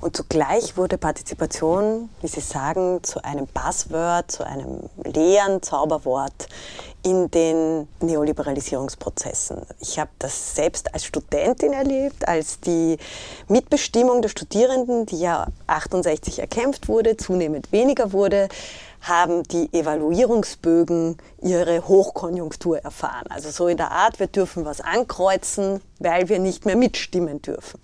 Und 0.00 0.16
zugleich 0.16 0.76
wurde 0.76 0.98
Partizipation, 0.98 2.08
wie 2.20 2.28
Sie 2.28 2.40
sagen, 2.40 3.02
zu 3.02 3.22
einem 3.24 3.46
Buzzword, 3.46 4.30
zu 4.30 4.46
einem 4.46 4.88
leeren 5.04 5.62
Zauberwort 5.62 6.48
in 7.02 7.30
den 7.30 7.88
Neoliberalisierungsprozessen. 8.00 9.62
Ich 9.80 9.98
habe 9.98 10.10
das 10.18 10.54
selbst 10.54 10.92
als 10.94 11.04
Studentin 11.04 11.72
erlebt, 11.72 12.26
als 12.26 12.60
die 12.60 12.98
Mitbestimmung 13.48 14.22
der 14.22 14.28
Studierenden, 14.28 15.06
die 15.06 15.20
ja 15.20 15.46
68 15.66 16.40
erkämpft 16.40 16.88
wurde, 16.88 17.16
zunehmend 17.16 17.72
weniger 17.72 18.12
wurde, 18.12 18.48
haben 19.00 19.42
die 19.44 19.72
Evaluierungsbögen 19.72 21.16
ihre 21.42 21.86
Hochkonjunktur 21.86 22.78
erfahren. 22.78 23.26
Also 23.30 23.50
so 23.50 23.68
in 23.68 23.76
der 23.76 23.90
Art, 23.90 24.20
wir 24.20 24.26
dürfen 24.26 24.64
was 24.64 24.80
ankreuzen, 24.80 25.80
weil 25.98 26.28
wir 26.28 26.38
nicht 26.38 26.66
mehr 26.66 26.76
mitstimmen 26.76 27.40
dürfen. 27.42 27.80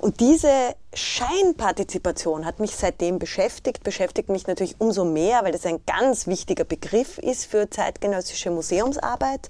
Und 0.00 0.20
diese 0.20 0.74
Scheinpartizipation 0.92 2.44
hat 2.44 2.60
mich 2.60 2.76
seitdem 2.76 3.18
beschäftigt, 3.18 3.82
beschäftigt 3.82 4.28
mich 4.28 4.46
natürlich 4.46 4.76
umso 4.78 5.04
mehr, 5.04 5.42
weil 5.44 5.52
das 5.52 5.66
ein 5.66 5.80
ganz 5.86 6.26
wichtiger 6.26 6.64
Begriff 6.64 7.18
ist 7.18 7.46
für 7.46 7.70
zeitgenössische 7.70 8.50
Museumsarbeit. 8.50 9.48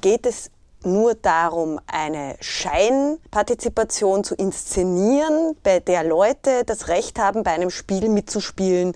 Geht 0.00 0.26
es 0.26 0.50
nur 0.84 1.14
darum, 1.14 1.80
eine 1.86 2.36
Scheinpartizipation 2.40 4.24
zu 4.24 4.34
inszenieren, 4.34 5.56
bei 5.62 5.80
der 5.80 6.04
Leute 6.04 6.64
das 6.64 6.88
Recht 6.88 7.18
haben, 7.18 7.42
bei 7.42 7.52
einem 7.52 7.70
Spiel 7.70 8.08
mitzuspielen, 8.08 8.94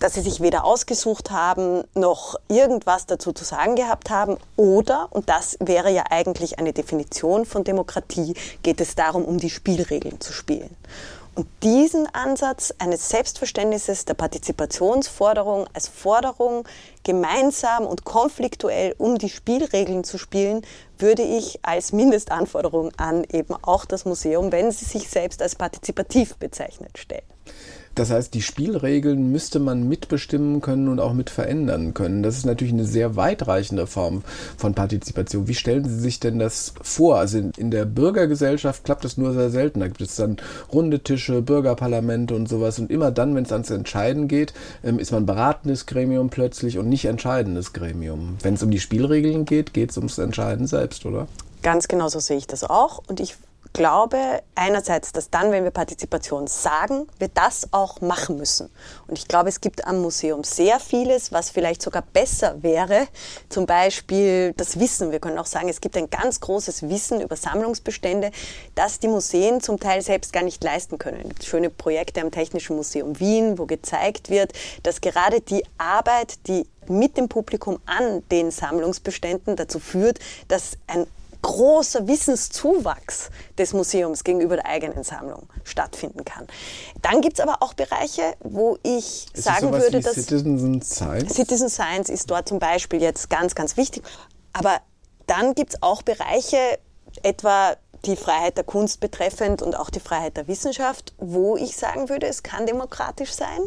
dass 0.00 0.14
sie 0.14 0.22
sich 0.22 0.40
weder 0.40 0.64
ausgesucht 0.64 1.30
haben, 1.30 1.84
noch 1.94 2.34
irgendwas 2.48 3.06
dazu 3.06 3.32
zu 3.32 3.44
sagen 3.44 3.76
gehabt 3.76 4.10
haben. 4.10 4.38
Oder, 4.56 5.08
und 5.10 5.28
das 5.28 5.56
wäre 5.60 5.92
ja 5.92 6.04
eigentlich 6.10 6.58
eine 6.58 6.72
Definition 6.72 7.44
von 7.44 7.62
Demokratie, 7.62 8.34
geht 8.62 8.80
es 8.80 8.96
darum, 8.96 9.24
um 9.24 9.38
die 9.38 9.50
Spielregeln 9.50 10.20
zu 10.20 10.32
spielen. 10.32 10.74
Und 11.36 11.46
diesen 11.62 12.12
Ansatz 12.12 12.74
eines 12.78 13.08
Selbstverständnisses 13.08 14.04
der 14.04 14.14
Partizipationsforderung 14.14 15.68
als 15.72 15.86
Forderung, 15.86 16.66
gemeinsam 17.04 17.86
und 17.86 18.04
konfliktuell 18.04 18.94
um 18.98 19.16
die 19.16 19.28
Spielregeln 19.28 20.02
zu 20.02 20.18
spielen, 20.18 20.62
würde 20.98 21.22
ich 21.22 21.60
als 21.62 21.92
Mindestanforderung 21.92 22.90
an 22.96 23.24
eben 23.32 23.54
auch 23.62 23.84
das 23.84 24.04
Museum, 24.04 24.50
wenn 24.50 24.72
sie 24.72 24.84
sich 24.84 25.08
selbst 25.08 25.40
als 25.40 25.54
partizipativ 25.54 26.36
bezeichnet, 26.36 26.98
stellen. 26.98 27.22
Das 27.94 28.10
heißt, 28.10 28.32
die 28.34 28.42
Spielregeln 28.42 29.32
müsste 29.32 29.58
man 29.58 29.88
mitbestimmen 29.88 30.60
können 30.60 30.88
und 30.88 31.00
auch 31.00 31.12
mit 31.12 31.28
verändern 31.28 31.92
können. 31.92 32.22
Das 32.22 32.36
ist 32.36 32.46
natürlich 32.46 32.72
eine 32.72 32.84
sehr 32.84 33.16
weitreichende 33.16 33.86
Form 33.86 34.22
von 34.56 34.74
Partizipation. 34.74 35.48
Wie 35.48 35.54
stellen 35.54 35.88
Sie 35.88 35.98
sich 35.98 36.20
denn 36.20 36.38
das 36.38 36.72
vor? 36.80 37.18
Also 37.18 37.38
in, 37.56 37.70
der 37.70 37.84
Bürgergesellschaft 37.84 38.84
klappt 38.84 39.04
das 39.04 39.16
nur 39.16 39.32
sehr 39.32 39.50
selten. 39.50 39.80
Da 39.80 39.88
gibt 39.88 40.00
es 40.00 40.16
dann 40.16 40.36
runde 40.72 41.00
Tische, 41.00 41.42
Bürgerparlamente 41.42 42.34
und 42.34 42.48
sowas. 42.48 42.78
Und 42.78 42.90
immer 42.90 43.10
dann, 43.10 43.34
wenn 43.34 43.44
es 43.44 43.52
ans 43.52 43.70
Entscheiden 43.70 44.28
geht, 44.28 44.54
ähm, 44.84 44.98
ist 44.98 45.10
man 45.10 45.26
beratendes 45.26 45.86
Gremium 45.86 46.30
plötzlich 46.30 46.78
und 46.78 46.88
nicht 46.88 47.06
entscheidendes 47.06 47.72
Gremium. 47.72 48.36
Wenn 48.42 48.54
es 48.54 48.62
um 48.62 48.70
die 48.70 48.80
Spielregeln 48.80 49.44
geht, 49.44 49.74
geht 49.74 49.90
es 49.90 49.96
ums 49.96 50.18
Entscheiden 50.18 50.66
selbst, 50.66 51.06
oder? 51.06 51.26
Ganz 51.62 51.88
genau 51.88 52.08
so 52.08 52.20
sehe 52.20 52.38
ich 52.38 52.46
das 52.46 52.64
auch. 52.64 53.02
Und 53.06 53.20
ich 53.20 53.36
glaube 53.72 54.42
einerseits, 54.54 55.12
dass 55.12 55.30
dann, 55.30 55.52
wenn 55.52 55.64
wir 55.64 55.70
Partizipation 55.70 56.46
sagen, 56.46 57.06
wir 57.18 57.28
das 57.28 57.68
auch 57.72 58.00
machen 58.00 58.36
müssen. 58.36 58.70
Und 59.06 59.18
ich 59.18 59.28
glaube, 59.28 59.48
es 59.48 59.60
gibt 59.60 59.86
am 59.86 60.00
Museum 60.02 60.44
sehr 60.44 60.80
vieles, 60.80 61.32
was 61.32 61.50
vielleicht 61.50 61.82
sogar 61.82 62.02
besser 62.02 62.62
wäre. 62.62 63.06
Zum 63.48 63.66
Beispiel 63.66 64.52
das 64.56 64.78
Wissen. 64.78 65.12
Wir 65.12 65.20
können 65.20 65.38
auch 65.38 65.46
sagen, 65.46 65.68
es 65.68 65.80
gibt 65.80 65.96
ein 65.96 66.10
ganz 66.10 66.40
großes 66.40 66.88
Wissen 66.88 67.20
über 67.20 67.36
Sammlungsbestände, 67.36 68.30
das 68.74 68.98
die 68.98 69.08
Museen 69.08 69.60
zum 69.60 69.78
Teil 69.78 70.02
selbst 70.02 70.32
gar 70.32 70.42
nicht 70.42 70.62
leisten 70.62 70.98
können. 70.98 71.20
Es 71.22 71.28
gibt 71.28 71.44
schöne 71.44 71.70
Projekte 71.70 72.20
am 72.20 72.30
Technischen 72.30 72.76
Museum 72.76 73.18
Wien, 73.20 73.58
wo 73.58 73.66
gezeigt 73.66 74.30
wird, 74.30 74.52
dass 74.82 75.00
gerade 75.00 75.40
die 75.40 75.64
Arbeit, 75.78 76.46
die 76.48 76.66
mit 76.88 77.16
dem 77.16 77.28
Publikum 77.28 77.78
an 77.86 78.22
den 78.30 78.50
Sammlungsbeständen 78.50 79.56
dazu 79.56 79.78
führt, 79.78 80.18
dass 80.48 80.76
ein 80.86 81.06
großer 81.42 82.06
Wissenszuwachs 82.06 83.30
des 83.58 83.72
Museums 83.72 84.24
gegenüber 84.24 84.56
der 84.56 84.66
eigenen 84.66 85.04
Sammlung 85.04 85.48
stattfinden 85.64 86.24
kann. 86.24 86.46
Dann 87.02 87.20
gibt 87.20 87.38
es 87.38 87.40
aber 87.40 87.62
auch 87.62 87.74
Bereiche, 87.74 88.34
wo 88.40 88.78
ich 88.82 89.28
ist 89.32 89.44
sagen 89.44 89.72
würde, 89.72 90.00
dass 90.00 90.14
Citizen 90.14 90.82
Science? 90.82 91.34
Citizen 91.34 91.68
Science 91.68 92.10
ist 92.10 92.30
dort 92.30 92.48
zum 92.48 92.58
Beispiel 92.58 93.00
jetzt 93.00 93.30
ganz, 93.30 93.54
ganz 93.54 93.76
wichtig. 93.76 94.02
Aber 94.52 94.80
dann 95.26 95.54
gibt 95.54 95.74
es 95.74 95.82
auch 95.82 96.02
Bereiche, 96.02 96.58
etwa 97.22 97.76
die 98.04 98.16
Freiheit 98.16 98.56
der 98.56 98.64
Kunst 98.64 99.00
betreffend 99.00 99.62
und 99.62 99.76
auch 99.76 99.90
die 99.90 100.00
Freiheit 100.00 100.36
der 100.36 100.48
Wissenschaft, 100.48 101.12
wo 101.18 101.56
ich 101.56 101.76
sagen 101.76 102.08
würde, 102.08 102.26
es 102.26 102.42
kann 102.42 102.66
demokratisch 102.66 103.32
sein, 103.32 103.60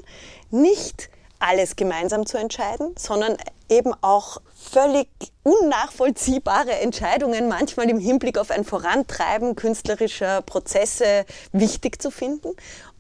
nicht 0.49 1.09
alles 1.43 1.75
gemeinsam 1.75 2.25
zu 2.25 2.37
entscheiden, 2.37 2.95
sondern 2.97 3.37
eben 3.69 3.93
auch 4.01 4.41
völlig 4.55 5.07
unnachvollziehbare 5.43 6.79
Entscheidungen 6.79 7.47
manchmal 7.47 7.89
im 7.89 7.99
Hinblick 7.99 8.37
auf 8.37 8.49
ein 8.49 8.63
Vorantreiben 8.63 9.55
künstlerischer 9.55 10.41
Prozesse 10.41 11.25
wichtig 11.51 12.01
zu 12.01 12.11
finden. 12.11 12.49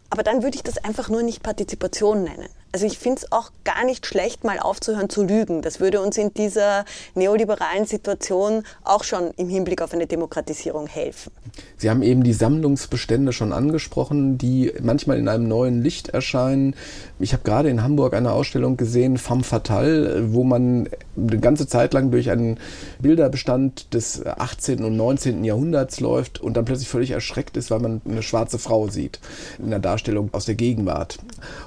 Aber 0.09 0.23
dann 0.23 0.43
würde 0.43 0.55
ich 0.55 0.63
das 0.63 0.77
einfach 0.77 1.09
nur 1.09 1.23
nicht 1.23 1.41
Partizipation 1.41 2.23
nennen. 2.23 2.49
Also 2.73 2.87
ich 2.87 2.97
finde 2.97 3.21
es 3.21 3.31
auch 3.31 3.51
gar 3.63 3.85
nicht 3.85 4.07
schlecht, 4.07 4.43
mal 4.43 4.59
aufzuhören 4.59 5.07
zu 5.07 5.23
lügen. 5.23 5.61
Das 5.61 5.79
würde 5.79 6.01
uns 6.01 6.17
in 6.17 6.33
dieser 6.33 6.85
neoliberalen 7.13 7.85
Situation 7.85 8.63
auch 8.83 9.03
schon 9.03 9.29
im 9.37 9.47
Hinblick 9.47 9.81
auf 9.81 9.93
eine 9.93 10.07
Demokratisierung 10.07 10.87
helfen. 10.87 11.31
Sie 11.77 11.91
haben 11.91 12.01
eben 12.01 12.23
die 12.23 12.33
Sammlungsbestände 12.33 13.31
schon 13.31 13.53
angesprochen, 13.53 14.39
die 14.39 14.73
manchmal 14.81 15.19
in 15.19 15.27
einem 15.27 15.47
neuen 15.47 15.83
Licht 15.83 16.09
erscheinen. 16.09 16.75
Ich 17.19 17.33
habe 17.33 17.43
gerade 17.43 17.69
in 17.69 17.83
Hamburg 17.83 18.15
eine 18.15 18.31
Ausstellung 18.31 18.75
gesehen, 18.75 19.19
Femme 19.19 19.43
Fatale, 19.43 20.33
wo 20.33 20.43
man 20.43 20.89
eine 21.15 21.39
ganze 21.39 21.67
Zeit 21.67 21.93
lang 21.93 22.09
durch 22.09 22.31
einen 22.31 22.59
Bilderbestand 22.99 23.93
des 23.93 24.25
18. 24.25 24.83
und 24.83 24.97
19. 24.97 25.43
Jahrhunderts 25.43 25.99
läuft 25.99 26.41
und 26.41 26.57
dann 26.57 26.65
plötzlich 26.65 26.89
völlig 26.89 27.11
erschreckt 27.11 27.55
ist, 27.55 27.69
weil 27.69 27.79
man 27.79 28.01
eine 28.09 28.23
schwarze 28.23 28.57
Frau 28.57 28.87
sieht 28.87 29.19
in 29.59 29.65
einer 29.65 29.79
Darstellung 29.79 30.29
aus 30.33 30.45
der 30.45 30.55
Gegenwart. 30.55 31.19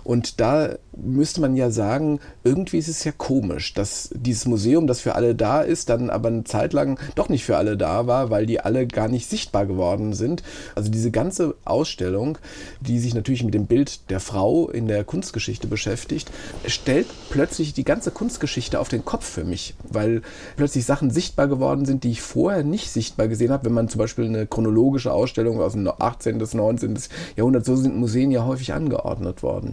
Und 0.04 0.40
da 0.40 0.76
müsste 0.96 1.40
man 1.40 1.56
ja 1.56 1.70
sagen, 1.70 2.20
irgendwie 2.44 2.78
ist 2.78 2.88
es 2.88 3.04
ja 3.04 3.12
komisch, 3.12 3.74
dass 3.74 4.10
dieses 4.14 4.46
Museum, 4.46 4.86
das 4.86 5.00
für 5.00 5.14
alle 5.14 5.34
da 5.34 5.60
ist, 5.60 5.90
dann 5.90 6.10
aber 6.10 6.28
eine 6.28 6.44
Zeit 6.44 6.72
lang 6.72 6.98
doch 7.14 7.28
nicht 7.28 7.44
für 7.44 7.56
alle 7.56 7.76
da 7.76 8.06
war, 8.06 8.30
weil 8.30 8.46
die 8.46 8.60
alle 8.60 8.86
gar 8.86 9.08
nicht 9.08 9.28
sichtbar 9.28 9.66
geworden 9.66 10.14
sind. 10.14 10.42
Also 10.74 10.90
diese 10.90 11.10
ganze 11.10 11.54
Ausstellung, 11.64 12.38
die 12.80 12.98
sich 12.98 13.14
natürlich 13.14 13.44
mit 13.44 13.54
dem 13.54 13.66
Bild 13.66 14.10
der 14.10 14.20
Frau 14.20 14.68
in 14.70 14.88
der 14.88 15.04
Kunstgeschichte 15.04 15.66
beschäftigt, 15.66 16.30
stellt 16.66 17.06
plötzlich 17.30 17.74
die 17.74 17.84
ganze 17.84 18.10
Kunstgeschichte 18.10 18.80
auf 18.80 18.88
den 18.88 19.04
Kopf 19.04 19.24
für 19.28 19.44
mich, 19.44 19.74
weil 19.88 20.22
plötzlich 20.56 20.84
Sachen 20.84 21.10
sichtbar 21.10 21.48
geworden 21.48 21.84
sind, 21.84 22.04
die 22.04 22.10
ich 22.10 22.22
vorher 22.22 22.62
nicht 22.62 22.90
sichtbar 22.90 23.28
gesehen 23.28 23.52
habe. 23.52 23.66
Wenn 23.66 23.72
man 23.72 23.88
zum 23.88 23.98
Beispiel 23.98 24.24
eine 24.24 24.46
chronologische 24.46 25.12
Ausstellung 25.12 25.60
aus 25.60 25.72
dem 25.72 25.86
18. 25.86 26.38
bis 26.38 26.54
19. 26.54 26.98
Jahrhundert, 27.36 27.64
so 27.64 27.76
sind 27.76 27.96
Museen 27.96 28.30
ja 28.30 28.44
häufig 28.44 28.72
angeordnet 28.72 29.42
worden. 29.42 29.65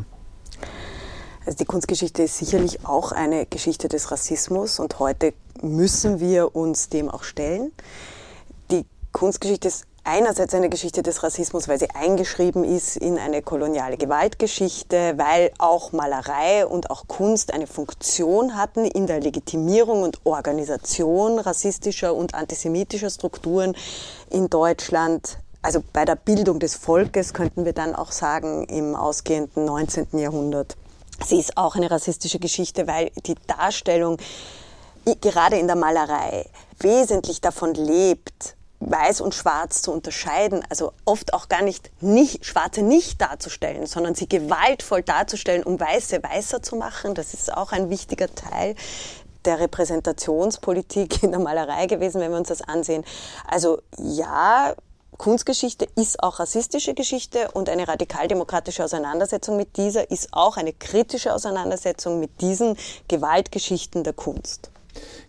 Also 1.45 1.57
die 1.57 1.65
Kunstgeschichte 1.65 2.23
ist 2.23 2.37
sicherlich 2.37 2.85
auch 2.85 3.11
eine 3.11 3.45
Geschichte 3.45 3.89
des 3.89 4.11
Rassismus 4.11 4.79
und 4.79 4.99
heute 4.99 5.33
müssen 5.61 6.19
wir 6.19 6.55
uns 6.55 6.87
dem 6.87 7.09
auch 7.09 7.23
stellen. 7.23 7.73
Die 8.71 8.85
Kunstgeschichte 9.11 9.67
ist 9.67 9.85
einerseits 10.05 10.53
eine 10.53 10.69
Geschichte 10.69 11.03
des 11.03 11.21
Rassismus, 11.21 11.67
weil 11.67 11.79
sie 11.79 11.89
eingeschrieben 11.89 12.63
ist 12.63 12.95
in 12.95 13.17
eine 13.17 13.41
koloniale 13.41 13.97
Gewaltgeschichte, 13.97 15.15
weil 15.17 15.51
auch 15.57 15.91
Malerei 15.91 16.65
und 16.65 16.89
auch 16.89 17.07
Kunst 17.07 17.53
eine 17.53 17.67
Funktion 17.67 18.55
hatten 18.55 18.85
in 18.85 19.05
der 19.07 19.19
Legitimierung 19.19 20.03
und 20.03 20.25
Organisation 20.25 21.39
rassistischer 21.39 22.13
und 22.15 22.35
antisemitischer 22.35 23.09
Strukturen 23.09 23.75
in 24.29 24.49
Deutschland. 24.49 25.39
Also 25.61 25.81
bei 25.93 26.05
der 26.05 26.15
Bildung 26.15 26.59
des 26.59 26.75
Volkes 26.75 27.33
könnten 27.33 27.65
wir 27.65 27.73
dann 27.73 27.95
auch 27.95 28.11
sagen 28.11 28.65
im 28.65 28.95
ausgehenden 28.95 29.65
19. 29.65 30.07
Jahrhundert. 30.19 30.75
Sie 31.25 31.39
ist 31.39 31.57
auch 31.57 31.75
eine 31.75 31.89
rassistische 31.89 32.39
Geschichte, 32.39 32.87
weil 32.87 33.11
die 33.25 33.35
Darstellung 33.47 34.17
gerade 35.21 35.57
in 35.57 35.67
der 35.67 35.75
Malerei 35.75 36.45
wesentlich 36.79 37.41
davon 37.41 37.73
lebt, 37.73 38.55
weiß 38.79 39.21
und 39.21 39.33
schwarz 39.33 39.81
zu 39.81 39.91
unterscheiden, 39.91 40.63
also 40.69 40.91
oft 41.05 41.33
auch 41.33 41.47
gar 41.47 41.61
nicht, 41.61 41.91
nicht 42.01 42.45
schwarze 42.45 42.81
nicht 42.81 43.21
darzustellen, 43.21 43.85
sondern 43.85 44.15
sie 44.15 44.27
gewaltvoll 44.27 45.03
darzustellen, 45.03 45.63
um 45.63 45.79
weiße 45.79 46.21
weißer 46.21 46.61
zu 46.61 46.75
machen. 46.75 47.15
Das 47.15 47.33
ist 47.33 47.53
auch 47.53 47.71
ein 47.71 47.89
wichtiger 47.89 48.33
Teil 48.33 48.75
der 49.45 49.59
Repräsentationspolitik 49.59 51.23
in 51.23 51.31
der 51.31 51.39
Malerei 51.39 51.85
gewesen, 51.87 52.21
wenn 52.21 52.31
wir 52.31 52.37
uns 52.37 52.49
das 52.49 52.61
ansehen. 52.61 53.03
Also 53.47 53.79
ja, 53.97 54.73
Kunstgeschichte 55.23 55.87
ist 55.95 56.21
auch 56.21 56.41
rassistische 56.41 56.93
Geschichte 56.93 57.49
und 57.53 57.69
eine 57.69 57.87
radikaldemokratische 57.87 58.83
Auseinandersetzung 58.83 59.55
mit 59.55 59.77
dieser 59.77 60.11
ist 60.11 60.27
auch 60.33 60.57
eine 60.57 60.73
kritische 60.73 61.33
Auseinandersetzung 61.33 62.19
mit 62.19 62.41
diesen 62.41 62.75
Gewaltgeschichten 63.07 64.03
der 64.03 64.11
Kunst. 64.11 64.69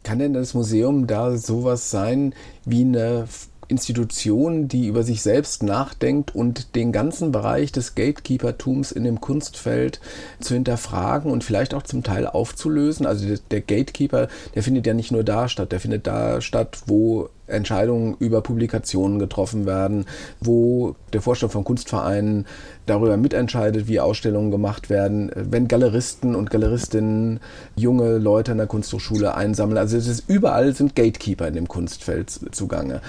Kann 0.02 0.18
denn 0.18 0.32
das 0.32 0.52
Museum 0.52 1.06
da 1.06 1.36
sowas 1.36 1.92
sein 1.92 2.34
wie 2.64 2.80
eine 2.80 3.28
Institution, 3.68 4.68
die 4.68 4.86
über 4.86 5.02
sich 5.02 5.22
selbst 5.22 5.62
nachdenkt 5.62 6.34
und 6.34 6.74
den 6.74 6.92
ganzen 6.92 7.32
Bereich 7.32 7.72
des 7.72 7.94
Gatekeepertums 7.94 8.92
in 8.92 9.04
dem 9.04 9.20
Kunstfeld 9.20 10.00
zu 10.40 10.54
hinterfragen 10.54 11.30
und 11.30 11.44
vielleicht 11.44 11.74
auch 11.74 11.82
zum 11.82 12.02
Teil 12.02 12.26
aufzulösen. 12.26 13.06
Also 13.06 13.26
der 13.50 13.60
Gatekeeper, 13.60 14.28
der 14.54 14.62
findet 14.62 14.86
ja 14.86 14.94
nicht 14.94 15.12
nur 15.12 15.24
da 15.24 15.48
statt, 15.48 15.72
der 15.72 15.80
findet 15.80 16.06
da 16.06 16.40
statt, 16.40 16.82
wo 16.86 17.28
Entscheidungen 17.46 18.16
über 18.18 18.40
Publikationen 18.40 19.18
getroffen 19.18 19.66
werden, 19.66 20.06
wo 20.40 20.96
der 21.12 21.20
Vorstand 21.20 21.52
von 21.52 21.64
Kunstvereinen 21.64 22.46
darüber 22.86 23.16
mitentscheidet, 23.16 23.86
wie 23.86 24.00
Ausstellungen 24.00 24.50
gemacht 24.50 24.88
werden, 24.88 25.30
wenn 25.34 25.68
Galeristen 25.68 26.34
und 26.34 26.50
Galeristinnen 26.50 27.40
junge 27.76 28.16
Leute 28.16 28.52
in 28.52 28.58
der 28.58 28.66
Kunsthochschule 28.66 29.34
einsammeln. 29.34 29.78
Also 29.78 29.96
es 29.96 30.06
ist, 30.06 30.24
überall 30.28 30.74
sind 30.74 30.96
Gatekeeper 30.96 31.48
in 31.48 31.54
dem 31.54 31.68
Kunstfeld 31.68 32.30
zugange. 32.52 33.02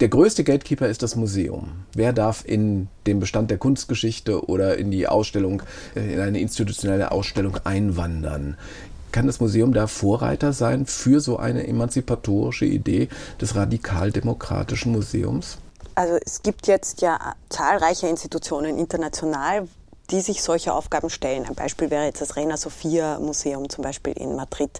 Der 0.00 0.08
größte 0.08 0.44
Gatekeeper 0.44 0.88
ist 0.88 1.02
das 1.02 1.14
Museum. 1.14 1.72
Wer 1.92 2.14
darf 2.14 2.42
in 2.46 2.88
den 3.06 3.20
Bestand 3.20 3.50
der 3.50 3.58
Kunstgeschichte 3.58 4.46
oder 4.46 4.78
in 4.78 4.90
die 4.90 5.06
Ausstellung, 5.06 5.62
äh, 5.94 6.14
in 6.14 6.20
eine 6.20 6.40
institutionelle 6.40 7.12
Ausstellung 7.12 7.58
einwandern? 7.64 8.56
Kann 9.12 9.26
das 9.26 9.40
Museum 9.40 9.74
da 9.74 9.86
Vorreiter 9.86 10.54
sein 10.54 10.86
für 10.86 11.20
so 11.20 11.36
eine 11.36 11.66
emanzipatorische 11.66 12.64
Idee 12.64 13.10
des 13.42 13.56
radikal-demokratischen 13.56 14.92
Museums? 14.92 15.58
Also 15.96 16.16
es 16.24 16.40
gibt 16.42 16.66
jetzt 16.66 17.02
ja 17.02 17.34
zahlreiche 17.50 18.06
Institutionen 18.06 18.78
international, 18.78 19.68
die 20.10 20.20
sich 20.20 20.42
solche 20.42 20.72
Aufgaben 20.72 21.10
stellen. 21.10 21.46
Ein 21.46 21.54
Beispiel 21.54 21.90
wäre 21.90 22.04
jetzt 22.04 22.20
das 22.20 22.36
Reina 22.36 22.56
Sofia 22.56 23.18
Museum 23.18 23.68
zum 23.68 23.82
Beispiel 23.82 24.12
in 24.14 24.36
Madrid. 24.36 24.70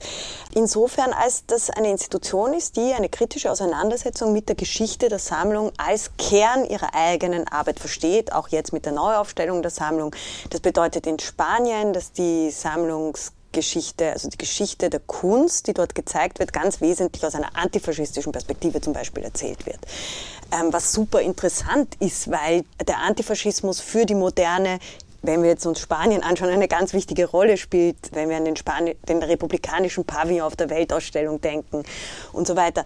Insofern, 0.55 1.13
als 1.13 1.47
das 1.47 1.71
eine 1.71 1.91
Institution 1.91 2.53
ist, 2.53 2.77
die 2.77 2.93
eine 2.93 3.09
kritische 3.09 3.51
Auseinandersetzung 3.51 4.33
mit 4.33 4.49
der 4.49 4.57
Geschichte 4.57 5.09
der 5.09 5.19
Sammlung 5.19 5.73
als 5.77 6.11
Kern 6.19 6.65
ihrer 6.65 6.95
eigenen 6.95 7.47
Arbeit 7.49 7.81
versteht, 7.81 8.33
auch 8.33 8.49
jetzt 8.49 8.73
mit 8.73 8.85
der 8.85 8.93
Neuaufstellung 8.93 9.63
der 9.63 9.71
Sammlung. 9.71 10.15
Das 10.51 10.61
bedeutet 10.61 11.07
in 11.07 11.19
Spanien, 11.19 11.93
dass 11.93 12.13
die 12.13 12.51
Sammlungs 12.51 13.33
Geschichte, 13.53 14.13
also 14.13 14.29
die 14.29 14.39
Geschichte 14.39 14.91
der 14.91 15.01
Kunst, 15.01 15.67
die 15.67 15.75
dort 15.75 15.95
gezeigt 15.95 16.39
wird, 16.39 16.53
ganz 16.53 16.81
wesentlich 16.81 17.25
aus 17.25 17.35
einer 17.35 17.57
antifaschistischen 17.57 18.33
Perspektive 18.33 18.81
zum 18.81 18.93
Beispiel 18.93 19.25
erzählt 19.25 19.67
wird. 19.67 19.79
Ähm, 20.53 20.73
was 20.73 20.93
super 20.93 21.21
interessant 21.21 21.97
ist, 22.01 22.31
weil 22.31 22.65
der 22.87 22.99
Antifaschismus 22.99 23.81
für 23.81 24.07
die 24.07 24.15
Moderne 24.15 24.79
wenn 25.23 25.43
wir 25.43 25.51
jetzt 25.51 25.67
uns 25.67 25.81
Spanien 25.81 26.23
anschauen, 26.23 26.51
eine 26.51 26.69
ganz 26.69 26.93
wichtige 26.93 27.27
Rolle 27.27 27.57
spielt, 27.57 27.97
wenn 28.13 28.29
wir 28.29 28.37
an 28.37 28.45
den, 28.45 28.57
Spani 28.57 28.97
den 29.09 29.23
republikanischen 29.23 30.05
Pavillon 30.05 30.43
auf 30.43 30.57
der 30.57 30.71
Weltausstellung 30.71 31.41
denken 31.41 31.83
und 32.33 32.47
so 32.47 32.57
weiter. 32.57 32.85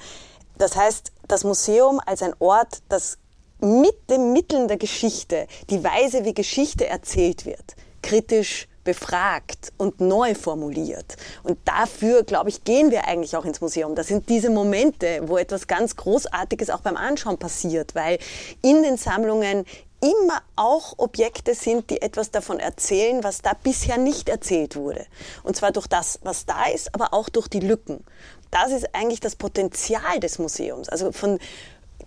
Das 0.59 0.77
heißt, 0.77 1.13
das 1.29 1.45
Museum 1.45 2.01
als 2.05 2.23
ein 2.23 2.35
Ort, 2.39 2.83
das 2.89 3.19
mit 3.61 4.11
den 4.11 4.33
Mitteln 4.33 4.69
der 4.69 4.77
Geschichte, 4.77 5.47
die 5.71 5.83
Weise, 5.83 6.25
wie 6.25 6.35
Geschichte 6.35 6.87
erzählt 6.87 7.47
wird, 7.47 7.77
kritisch 8.03 8.69
befragt 8.85 9.73
und 9.79 10.01
neu 10.01 10.35
formuliert. 10.35 11.17
Und 11.43 11.59
dafür, 11.65 12.23
glaube 12.23 12.51
ich, 12.51 12.65
gehen 12.65 12.91
wir 12.91 13.09
eigentlich 13.09 13.35
auch 13.37 13.47
ins 13.47 13.63
Museum. 13.63 13.95
Das 13.95 14.09
sind 14.09 14.29
diese 14.29 14.51
Momente, 14.51 15.23
wo 15.25 15.39
etwas 15.39 15.67
ganz 15.67 15.97
Großartiges 15.97 16.69
auch 16.69 16.81
beim 16.81 16.97
Anschauen 16.97 17.39
passiert, 17.39 17.95
weil 17.95 18.19
in 18.61 18.83
den 18.83 18.99
Sammlungen 18.99 19.65
immer 20.05 20.43
auch 20.57 20.95
Objekte 20.99 21.55
sind, 21.55 21.91
die 21.91 22.03
etwas 22.03 22.31
davon 22.31 22.61
erzählen, 22.61 23.25
was 23.25 23.43
da 23.43 23.53
bisher 23.55 23.97
nicht 23.97 24.29
erzählt 24.29 24.77
wurde. 24.77 25.07
Und 25.43 25.57
zwar 25.57 25.73
durch 25.73 25.87
das, 25.87 26.21
was 26.23 26.47
da 26.47 26.67
ist, 26.67 26.95
aber 26.95 27.15
auch 27.15 27.29
durch 27.29 27.49
die 27.49 27.61
Lücken. 27.61 28.05
Das 28.51 28.71
ist 28.71 28.95
eigentlich 28.95 29.21
das 29.21 29.37
Potenzial 29.37 30.21
des 30.21 30.39
Museums. 30.39 30.89
Also 30.89 31.11
von, 31.11 31.39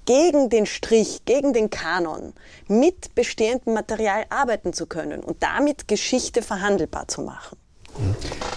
gegen 0.05 0.49
den 0.49 0.65
Strich, 0.65 1.25
gegen 1.25 1.53
den 1.53 1.69
Kanon 1.69 2.33
mit 2.67 3.13
bestehendem 3.15 3.73
Material 3.73 4.25
arbeiten 4.29 4.73
zu 4.73 4.85
können 4.85 5.23
und 5.23 5.43
damit 5.43 5.87
Geschichte 5.87 6.41
verhandelbar 6.41 7.07
zu 7.07 7.21
machen. 7.21 7.57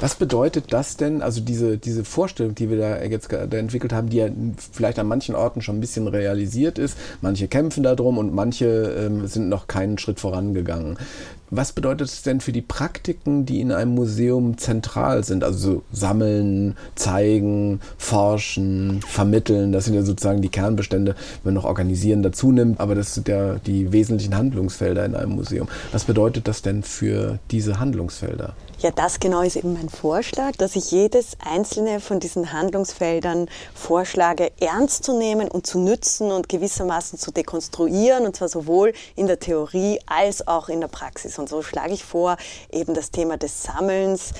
Was 0.00 0.14
bedeutet 0.14 0.72
das 0.72 0.96
denn, 0.96 1.22
also 1.22 1.40
diese, 1.40 1.78
diese 1.78 2.04
Vorstellung, 2.04 2.54
die 2.54 2.70
wir 2.70 2.78
da 2.78 3.02
jetzt 3.02 3.30
da 3.32 3.56
entwickelt 3.56 3.92
haben, 3.92 4.08
die 4.08 4.18
ja 4.18 4.28
vielleicht 4.72 4.98
an 4.98 5.06
manchen 5.06 5.34
Orten 5.34 5.60
schon 5.60 5.76
ein 5.76 5.80
bisschen 5.80 6.08
realisiert 6.08 6.78
ist, 6.78 6.96
manche 7.20 7.48
kämpfen 7.48 7.82
darum 7.82 8.18
und 8.18 8.34
manche 8.34 8.66
ähm, 8.66 9.26
sind 9.26 9.48
noch 9.48 9.66
keinen 9.66 9.98
Schritt 9.98 10.20
vorangegangen. 10.20 10.96
Was 11.52 11.72
bedeutet 11.72 12.06
es 12.08 12.22
denn 12.22 12.40
für 12.40 12.52
die 12.52 12.62
Praktiken, 12.62 13.44
die 13.44 13.60
in 13.60 13.72
einem 13.72 13.92
Museum 13.92 14.56
zentral 14.56 15.24
sind? 15.24 15.42
Also 15.42 15.58
so 15.58 15.82
sammeln, 15.92 16.76
zeigen, 16.94 17.80
forschen, 17.98 19.00
vermitteln, 19.06 19.72
das 19.72 19.86
sind 19.86 19.94
ja 19.94 20.02
sozusagen 20.02 20.42
die 20.42 20.48
Kernbestände, 20.48 21.16
wenn 21.42 21.54
man 21.54 21.62
noch 21.62 21.68
organisieren 21.68 22.22
dazu 22.22 22.52
nimmt, 22.52 22.78
aber 22.78 22.94
das 22.94 23.14
sind 23.14 23.26
ja 23.26 23.56
die 23.66 23.90
wesentlichen 23.90 24.36
Handlungsfelder 24.36 25.04
in 25.04 25.16
einem 25.16 25.32
Museum. 25.32 25.68
Was 25.90 26.04
bedeutet 26.04 26.46
das 26.46 26.62
denn 26.62 26.84
für 26.84 27.40
diese 27.50 27.80
Handlungsfelder? 27.80 28.54
Ja, 28.82 28.90
das 28.90 29.20
genau 29.20 29.42
ist 29.42 29.56
eben 29.56 29.74
mein 29.74 29.90
Vorschlag, 29.90 30.52
dass 30.56 30.74
ich 30.74 30.90
jedes 30.90 31.36
einzelne 31.44 32.00
von 32.00 32.18
diesen 32.18 32.50
Handlungsfeldern 32.50 33.50
vorschlage, 33.74 34.52
ernst 34.58 35.04
zu 35.04 35.18
nehmen 35.18 35.48
und 35.50 35.66
zu 35.66 35.78
nützen 35.78 36.32
und 36.32 36.48
gewissermaßen 36.48 37.18
zu 37.18 37.30
dekonstruieren, 37.30 38.24
und 38.24 38.36
zwar 38.36 38.48
sowohl 38.48 38.94
in 39.16 39.26
der 39.26 39.38
Theorie 39.38 40.00
als 40.06 40.48
auch 40.48 40.70
in 40.70 40.80
der 40.80 40.88
Praxis. 40.88 41.38
Und 41.38 41.50
so 41.50 41.60
schlage 41.60 41.92
ich 41.92 42.04
vor, 42.04 42.38
eben 42.72 42.94
das 42.94 43.10
Thema 43.10 43.36
des 43.36 43.64
Sammelns 43.64 44.32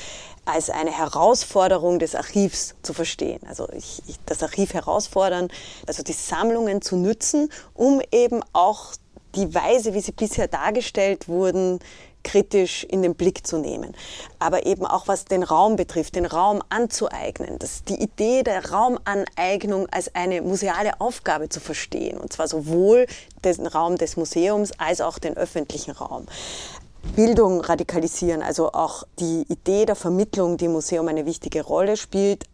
als 0.46 0.70
eine 0.70 0.90
Herausforderung 0.90 1.98
des 1.98 2.14
Archivs 2.14 2.76
zu 2.80 2.94
verstehen. 2.94 3.42
Also 3.46 3.68
ich, 3.76 4.02
ich, 4.06 4.16
das 4.24 4.42
Archiv 4.42 4.72
herausfordern, 4.72 5.48
also 5.86 6.02
die 6.02 6.14
Sammlungen 6.14 6.80
zu 6.80 6.96
nützen, 6.96 7.50
um 7.74 8.00
eben 8.10 8.40
auch 8.54 8.94
die 9.34 9.54
Weise, 9.54 9.94
wie 9.94 10.00
sie 10.00 10.12
bisher 10.12 10.48
dargestellt 10.48 11.28
wurden, 11.28 11.78
kritisch 12.22 12.84
in 12.84 13.02
den 13.02 13.14
Blick 13.14 13.46
zu 13.46 13.58
nehmen. 13.58 13.94
Aber 14.38 14.66
eben 14.66 14.86
auch 14.86 15.08
was 15.08 15.24
den 15.24 15.42
Raum 15.42 15.76
betrifft, 15.76 16.16
den 16.16 16.26
Raum 16.26 16.62
anzueignen. 16.68 17.58
Das, 17.58 17.84
die 17.84 18.00
Idee 18.00 18.42
der 18.42 18.70
Raumaneignung 18.70 19.88
als 19.90 20.14
eine 20.14 20.42
museale 20.42 21.00
Aufgabe 21.00 21.48
zu 21.48 21.60
verstehen. 21.60 22.18
Und 22.18 22.32
zwar 22.32 22.48
sowohl 22.48 23.06
den 23.44 23.66
Raum 23.66 23.96
des 23.96 24.16
Museums 24.16 24.72
als 24.78 25.00
auch 25.00 25.18
den 25.18 25.36
öffentlichen 25.36 25.92
Raum. 25.92 26.26
Bildung 27.16 27.60
radikalisieren, 27.60 28.42
also 28.42 28.72
auch 28.72 29.04
die 29.18 29.44
Idee 29.48 29.86
der 29.86 29.96
Vermittlung, 29.96 30.58
die 30.58 30.66
im 30.66 30.72
Museum 30.72 31.08
eine 31.08 31.24
wichtige 31.24 31.62
Rolle 31.62 31.96
spielt, 31.96 32.44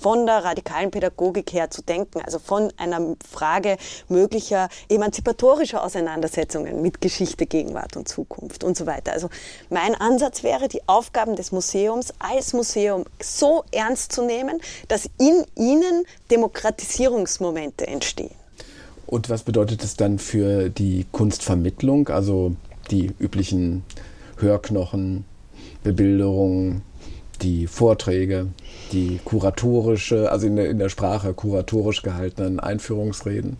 von 0.00 0.26
der 0.26 0.44
radikalen 0.44 0.90
Pädagogik 0.90 1.52
her 1.52 1.70
zu 1.70 1.82
denken, 1.82 2.20
also 2.20 2.38
von 2.38 2.72
einer 2.76 3.16
Frage 3.28 3.76
möglicher 4.08 4.68
emanzipatorischer 4.88 5.84
Auseinandersetzungen 5.84 6.82
mit 6.82 7.00
Geschichte, 7.00 7.46
Gegenwart 7.46 7.96
und 7.96 8.08
Zukunft 8.08 8.64
und 8.64 8.76
so 8.76 8.86
weiter. 8.86 9.12
Also 9.12 9.28
mein 9.68 9.94
Ansatz 9.94 10.42
wäre, 10.42 10.68
die 10.68 10.86
Aufgaben 10.86 11.36
des 11.36 11.52
Museums 11.52 12.12
als 12.18 12.52
Museum 12.52 13.04
so 13.20 13.64
ernst 13.72 14.12
zu 14.12 14.24
nehmen, 14.24 14.60
dass 14.88 15.08
in 15.18 15.44
ihnen 15.56 16.04
Demokratisierungsmomente 16.30 17.86
entstehen. 17.86 18.34
Und 19.06 19.28
was 19.28 19.42
bedeutet 19.42 19.82
es 19.82 19.96
dann 19.96 20.18
für 20.18 20.68
die 20.68 21.04
Kunstvermittlung, 21.10 22.08
also 22.08 22.54
die 22.90 23.12
üblichen 23.18 23.84
Hörknochen, 24.36 25.24
Bebilderungen, 25.82 26.82
die 27.42 27.66
Vorträge, 27.66 28.48
die 28.92 29.20
kuratorische, 29.24 30.30
also 30.30 30.46
in 30.46 30.56
der, 30.56 30.68
in 30.68 30.78
der 30.78 30.88
Sprache 30.88 31.34
kuratorisch 31.34 32.02
gehaltenen 32.02 32.60
Einführungsreden? 32.60 33.56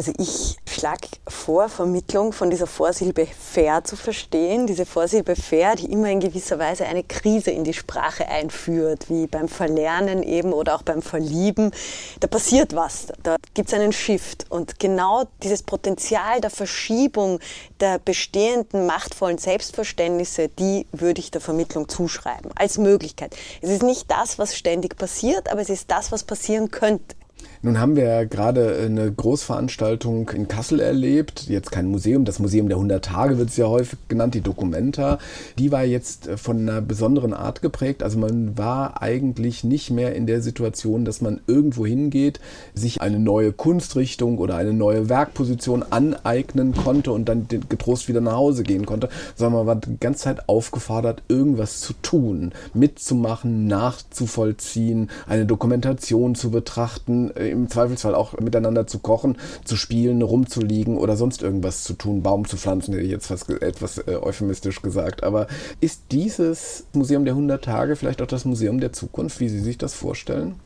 Also 0.00 0.12
ich 0.16 0.56
schlage 0.66 1.08
vor, 1.28 1.68
Vermittlung 1.68 2.32
von 2.32 2.48
dieser 2.48 2.66
Vorsilbe 2.66 3.26
fair 3.26 3.84
zu 3.84 3.96
verstehen. 3.96 4.66
Diese 4.66 4.86
Vorsilbe 4.86 5.36
fair, 5.36 5.76
die 5.76 5.92
immer 5.92 6.08
in 6.08 6.20
gewisser 6.20 6.58
Weise 6.58 6.86
eine 6.86 7.04
Krise 7.04 7.50
in 7.50 7.64
die 7.64 7.74
Sprache 7.74 8.26
einführt, 8.26 9.10
wie 9.10 9.26
beim 9.26 9.46
Verlernen 9.46 10.22
eben 10.22 10.54
oder 10.54 10.74
auch 10.74 10.80
beim 10.80 11.02
Verlieben. 11.02 11.70
Da 12.18 12.28
passiert 12.28 12.74
was, 12.74 13.08
da 13.22 13.36
gibt 13.52 13.68
es 13.68 13.74
einen 13.74 13.92
Shift. 13.92 14.46
Und 14.48 14.78
genau 14.78 15.24
dieses 15.42 15.62
Potenzial 15.62 16.40
der 16.40 16.48
Verschiebung 16.48 17.38
der 17.80 17.98
bestehenden 17.98 18.86
machtvollen 18.86 19.36
Selbstverständnisse, 19.36 20.48
die 20.48 20.86
würde 20.92 21.20
ich 21.20 21.30
der 21.30 21.42
Vermittlung 21.42 21.90
zuschreiben, 21.90 22.52
als 22.54 22.78
Möglichkeit. 22.78 23.36
Es 23.60 23.68
ist 23.68 23.82
nicht 23.82 24.10
das, 24.10 24.38
was 24.38 24.56
ständig 24.56 24.96
passiert, 24.96 25.52
aber 25.52 25.60
es 25.60 25.68
ist 25.68 25.90
das, 25.90 26.10
was 26.10 26.24
passieren 26.24 26.70
könnte. 26.70 27.16
Nun 27.62 27.78
haben 27.78 27.94
wir 27.94 28.04
ja 28.04 28.24
gerade 28.24 28.78
eine 28.86 29.12
Großveranstaltung 29.12 30.30
in 30.30 30.48
Kassel 30.48 30.80
erlebt. 30.80 31.46
Jetzt 31.46 31.70
kein 31.70 31.88
Museum, 31.88 32.24
das 32.24 32.38
Museum 32.38 32.68
der 32.68 32.78
100 32.78 33.04
Tage 33.04 33.36
wird 33.36 33.50
es 33.50 33.58
ja 33.58 33.66
häufig 33.66 33.98
genannt, 34.08 34.32
die 34.34 34.40
Documenta. 34.40 35.18
Die 35.58 35.70
war 35.70 35.84
jetzt 35.84 36.26
äh, 36.26 36.36
von 36.38 36.58
einer 36.58 36.80
besonderen 36.80 37.34
Art 37.34 37.60
geprägt. 37.60 38.02
Also 38.02 38.18
man 38.18 38.56
war 38.56 39.02
eigentlich 39.02 39.62
nicht 39.62 39.90
mehr 39.90 40.14
in 40.14 40.26
der 40.26 40.40
Situation, 40.40 41.04
dass 41.04 41.20
man 41.20 41.40
irgendwo 41.46 41.84
hingeht, 41.84 42.40
sich 42.72 43.02
eine 43.02 43.18
neue 43.18 43.52
Kunstrichtung 43.52 44.38
oder 44.38 44.56
eine 44.56 44.72
neue 44.72 45.10
Werkposition 45.10 45.82
aneignen 45.82 46.74
konnte 46.74 47.12
und 47.12 47.28
dann 47.28 47.46
getrost 47.68 48.08
wieder 48.08 48.22
nach 48.22 48.36
Hause 48.36 48.62
gehen 48.62 48.86
konnte, 48.86 49.10
sondern 49.36 49.66
man 49.66 49.66
war 49.66 49.76
die 49.76 50.00
ganze 50.00 50.24
Zeit 50.24 50.48
aufgefordert, 50.48 51.24
irgendwas 51.28 51.80
zu 51.80 51.92
tun, 52.00 52.52
mitzumachen, 52.72 53.66
nachzuvollziehen, 53.66 55.10
eine 55.28 55.44
Dokumentation 55.44 56.34
zu 56.34 56.50
betrachten, 56.50 57.30
äh, 57.36 57.49
im 57.50 57.68
Zweifelsfall 57.68 58.14
auch 58.14 58.38
miteinander 58.38 58.86
zu 58.86 58.98
kochen, 58.98 59.38
zu 59.64 59.76
spielen, 59.76 60.22
rumzuliegen 60.22 60.96
oder 60.96 61.16
sonst 61.16 61.42
irgendwas 61.42 61.84
zu 61.84 61.94
tun, 61.94 62.22
Baum 62.22 62.46
zu 62.46 62.56
pflanzen, 62.56 62.94
hätte 62.94 63.04
ich 63.04 63.10
jetzt 63.10 63.26
fast 63.26 63.50
etwas 63.50 63.98
äh, 63.98 64.16
euphemistisch 64.20 64.82
gesagt. 64.82 65.22
Aber 65.22 65.46
ist 65.80 66.02
dieses 66.10 66.84
Museum 66.92 67.24
der 67.24 67.34
100 67.34 67.64
Tage 67.64 67.96
vielleicht 67.96 68.22
auch 68.22 68.26
das 68.26 68.44
Museum 68.44 68.80
der 68.80 68.92
Zukunft, 68.92 69.40
wie 69.40 69.48
Sie 69.48 69.60
sich 69.60 69.78
das 69.78 69.94
vorstellen? 69.94 70.58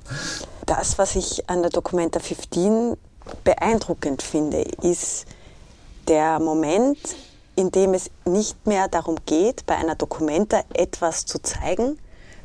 Das, 0.66 0.99
was 0.99 1.16
ich 1.16 1.49
an 1.49 1.62
der 1.62 1.70
Documenta 1.70 2.20
15 2.20 2.97
beeindruckend 3.42 4.23
finde, 4.23 4.64
ist 4.83 5.27
der 6.09 6.38
Moment, 6.38 6.99
in 7.57 7.70
dem 7.70 7.94
es 7.94 8.11
nicht 8.25 8.66
mehr 8.66 8.88
darum 8.88 9.16
geht, 9.27 9.66
bei 9.66 9.77
einer 9.77 9.94
Documenta 9.94 10.62
etwas 10.75 11.25
zu 11.25 11.40
zeigen, 11.40 11.99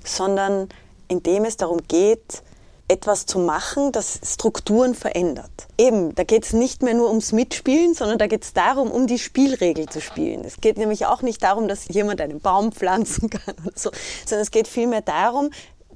sondern 0.04 0.70
in 1.08 1.24
dem 1.24 1.46
es 1.46 1.58
darum 1.58 1.80
geht, 1.88 2.44
etwas 2.90 3.26
zu 3.26 3.40
machen, 3.40 3.92
das 3.92 4.20
Strukturen 4.24 4.96
verändert. 4.96 5.68
Eben, 5.78 6.16
da 6.16 6.24
geht 6.24 6.44
es 6.44 6.54
nicht 6.54 6.82
mehr 6.82 6.96
nur 6.96 7.10
ums 7.10 7.32
Mitspielen, 7.32 7.94
sondern 7.94 8.18
da 8.18 8.28
geht 8.28 8.44
es 8.44 8.54
darum, 8.54 8.92
um 8.92 9.08
die 9.08 9.20
Spielregel 9.20 9.88
zu 9.88 10.02
spielen. 10.02 10.44
Es 10.44 10.60
geht 10.60 10.78
nämlich 10.78 11.06
auch 11.06 11.22
nicht 11.22 11.42
darum, 11.44 11.68
dass 11.68 11.88
jemand 11.88 12.20
einen 12.20 12.40
Baum 12.40 12.72
pflanzen 12.74 13.30
kann 13.30 13.56
oder 13.66 13.78
so, 13.78 13.92
sondern 14.26 14.42
es 14.42 14.52
geht 14.52 14.68
vielmehr 14.68 15.02
darum, 15.02 15.52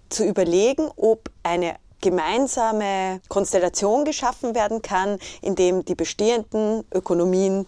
zu 0.10 0.24
überlegen, 0.24 0.90
ob 0.96 1.32
eine 1.42 1.76
gemeinsame 2.00 3.22
Konstellation 3.28 4.06
geschaffen 4.06 4.54
werden 4.54 4.82
kann, 4.82 5.18
in 5.42 5.56
dem 5.56 5.86
die 5.86 5.96
bestehenden 5.96 6.84
Ökonomien 6.94 7.66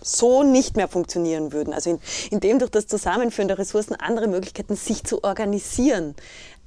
so 0.00 0.44
nicht 0.44 0.76
mehr 0.76 0.88
funktionieren 0.88 1.52
würden. 1.52 1.74
Also 1.74 1.98
in, 2.30 2.38
in 2.38 2.58
durch 2.58 2.70
das 2.70 2.86
Zusammenführen 2.86 3.48
der 3.48 3.58
Ressourcen 3.58 3.96
andere 3.96 4.28
Möglichkeiten, 4.28 4.76
sich 4.76 5.04
zu 5.04 5.24
organisieren, 5.24 6.14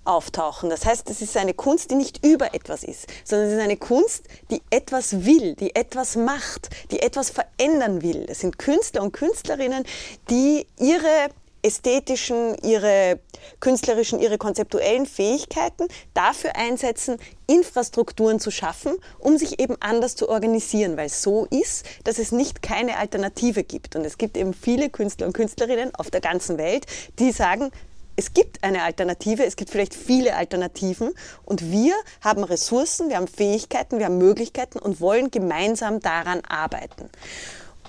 auftauchen. 0.09 0.69
Das 0.69 0.85
heißt, 0.85 1.09
es 1.09 1.21
ist 1.21 1.37
eine 1.37 1.53
Kunst, 1.53 1.91
die 1.91 1.95
nicht 1.95 2.25
über 2.25 2.53
etwas 2.55 2.83
ist, 2.83 3.07
sondern 3.23 3.47
es 3.47 3.53
ist 3.53 3.61
eine 3.61 3.77
Kunst, 3.77 4.23
die 4.49 4.61
etwas 4.71 5.23
will, 5.25 5.55
die 5.55 5.75
etwas 5.75 6.15
macht, 6.15 6.69
die 6.91 7.01
etwas 7.01 7.29
verändern 7.29 8.01
will. 8.01 8.25
Es 8.27 8.39
sind 8.39 8.57
Künstler 8.57 9.03
und 9.03 9.11
Künstlerinnen, 9.11 9.85
die 10.29 10.65
ihre 10.79 11.29
ästhetischen, 11.61 12.55
ihre 12.63 13.19
künstlerischen, 13.59 14.19
ihre 14.19 14.37
konzeptuellen 14.37 15.05
Fähigkeiten 15.05 15.87
dafür 16.13 16.55
einsetzen, 16.55 17.17
Infrastrukturen 17.47 18.39
zu 18.39 18.49
schaffen, 18.49 18.93
um 19.19 19.37
sich 19.37 19.59
eben 19.59 19.75
anders 19.79 20.15
zu 20.15 20.29
organisieren, 20.29 20.97
weil 20.97 21.07
es 21.07 21.21
so 21.21 21.45
ist, 21.49 21.85
dass 22.03 22.17
es 22.17 22.31
nicht 22.31 22.61
keine 22.61 22.97
Alternative 22.97 23.63
gibt. 23.63 23.95
Und 23.95 24.05
es 24.05 24.17
gibt 24.17 24.37
eben 24.37 24.53
viele 24.53 24.89
Künstler 24.89 25.27
und 25.27 25.33
Künstlerinnen 25.33 25.93
auf 25.95 26.09
der 26.09 26.21
ganzen 26.21 26.57
Welt, 26.57 26.85
die 27.19 27.31
sagen, 27.31 27.71
es 28.19 28.33
gibt 28.33 28.65
eine 28.65 28.83
Alternative, 28.83 29.45
es 29.45 29.55
gibt 29.55 29.71
vielleicht 29.71 29.93
viele 29.93 30.35
Alternativen 30.35 31.13
und 31.45 31.71
wir 31.71 31.93
haben 32.19 32.43
Ressourcen, 32.43 33.07
wir 33.07 33.15
haben 33.15 33.29
Fähigkeiten, 33.29 33.97
wir 33.97 34.07
haben 34.07 34.17
Möglichkeiten 34.17 34.77
und 34.77 34.99
wollen 34.99 35.31
gemeinsam 35.31 36.01
daran 36.01 36.41
arbeiten. 36.45 37.09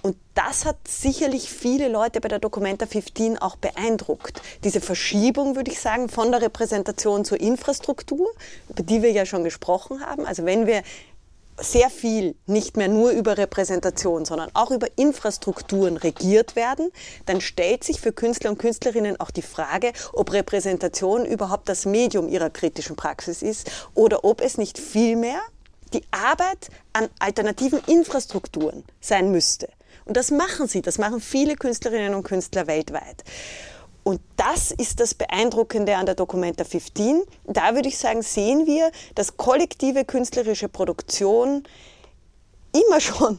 Und 0.02 0.16
das 0.34 0.66
hat 0.66 0.76
sicherlich 0.86 1.50
viele 1.50 1.88
Leute 1.88 2.20
bei 2.20 2.28
der 2.28 2.38
Documenta 2.38 2.86
15 2.86 3.38
auch 3.38 3.56
beeindruckt. 3.56 4.40
Diese 4.62 4.80
Verschiebung, 4.80 5.56
würde 5.56 5.72
ich 5.72 5.80
sagen, 5.80 6.08
von 6.08 6.30
der 6.30 6.42
Repräsentation 6.42 7.24
zur 7.24 7.40
Infrastruktur, 7.40 8.30
über 8.68 8.84
die 8.84 9.02
wir 9.02 9.10
ja 9.10 9.26
schon 9.26 9.42
gesprochen 9.42 10.06
haben. 10.06 10.26
Also 10.26 10.44
wenn 10.44 10.68
wir 10.68 10.84
sehr 11.60 11.90
viel 11.90 12.34
nicht 12.46 12.76
mehr 12.76 12.88
nur 12.88 13.10
über 13.10 13.38
Repräsentation, 13.38 14.24
sondern 14.24 14.50
auch 14.54 14.70
über 14.70 14.86
Infrastrukturen 14.96 15.96
regiert 15.96 16.56
werden, 16.56 16.90
dann 17.26 17.40
stellt 17.40 17.84
sich 17.84 18.00
für 18.00 18.12
Künstler 18.12 18.50
und 18.50 18.58
Künstlerinnen 18.58 19.20
auch 19.20 19.30
die 19.30 19.42
Frage, 19.42 19.92
ob 20.12 20.32
Repräsentation 20.32 21.24
überhaupt 21.24 21.68
das 21.68 21.86
Medium 21.86 22.28
ihrer 22.28 22.50
kritischen 22.50 22.96
Praxis 22.96 23.42
ist 23.42 23.70
oder 23.94 24.24
ob 24.24 24.40
es 24.40 24.58
nicht 24.58 24.78
vielmehr 24.78 25.40
die 25.92 26.04
Arbeit 26.10 26.68
an 26.92 27.08
alternativen 27.18 27.80
Infrastrukturen 27.86 28.84
sein 29.00 29.30
müsste. 29.30 29.68
Und 30.04 30.16
das 30.16 30.30
machen 30.30 30.66
sie, 30.66 30.82
das 30.82 30.98
machen 30.98 31.20
viele 31.20 31.56
Künstlerinnen 31.56 32.14
und 32.14 32.22
Künstler 32.22 32.66
weltweit. 32.66 33.24
Und 34.02 34.20
das 34.36 34.70
ist 34.70 35.00
das 35.00 35.14
Beeindruckende 35.14 35.96
an 35.96 36.06
der 36.06 36.14
Documenta 36.14 36.64
15. 36.64 37.22
Da 37.44 37.74
würde 37.74 37.88
ich 37.88 37.98
sagen, 37.98 38.22
sehen 38.22 38.66
wir, 38.66 38.90
dass 39.14 39.36
kollektive 39.36 40.04
künstlerische 40.04 40.68
Produktion 40.68 41.64
immer 42.72 43.00
schon 43.00 43.38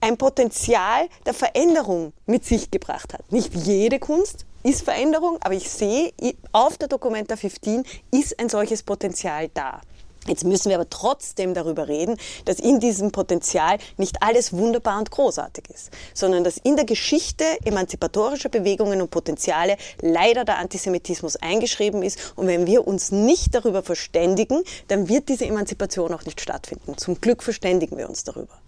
ein 0.00 0.16
Potenzial 0.16 1.08
der 1.24 1.34
Veränderung 1.34 2.12
mit 2.26 2.44
sich 2.44 2.70
gebracht 2.70 3.14
hat. 3.14 3.30
Nicht 3.32 3.54
jede 3.54 3.98
Kunst 3.98 4.44
ist 4.64 4.82
Veränderung, 4.82 5.38
aber 5.40 5.54
ich 5.54 5.70
sehe, 5.70 6.12
auf 6.52 6.76
der 6.76 6.88
Documenta 6.88 7.36
15 7.36 7.84
ist 8.10 8.38
ein 8.38 8.48
solches 8.48 8.82
Potenzial 8.82 9.48
da. 9.54 9.80
Jetzt 10.26 10.44
müssen 10.44 10.68
wir 10.68 10.76
aber 10.76 10.88
trotzdem 10.88 11.52
darüber 11.52 11.88
reden, 11.88 12.16
dass 12.44 12.60
in 12.60 12.78
diesem 12.78 13.10
Potenzial 13.10 13.78
nicht 13.96 14.22
alles 14.22 14.52
wunderbar 14.52 14.98
und 14.98 15.10
großartig 15.10 15.64
ist, 15.68 15.90
sondern 16.14 16.44
dass 16.44 16.58
in 16.58 16.76
der 16.76 16.84
Geschichte 16.84 17.44
emanzipatorischer 17.64 18.48
Bewegungen 18.48 19.02
und 19.02 19.10
Potenziale 19.10 19.76
leider 20.00 20.44
der 20.44 20.58
Antisemitismus 20.58 21.36
eingeschrieben 21.36 22.02
ist. 22.02 22.34
Und 22.36 22.46
wenn 22.46 22.66
wir 22.66 22.86
uns 22.86 23.10
nicht 23.10 23.54
darüber 23.54 23.82
verständigen, 23.82 24.62
dann 24.88 25.08
wird 25.08 25.28
diese 25.28 25.46
Emanzipation 25.46 26.14
auch 26.14 26.24
nicht 26.24 26.40
stattfinden. 26.40 26.96
Zum 26.96 27.20
Glück 27.20 27.42
verständigen 27.42 27.96
wir 27.96 28.08
uns 28.08 28.22
darüber. 28.22 28.62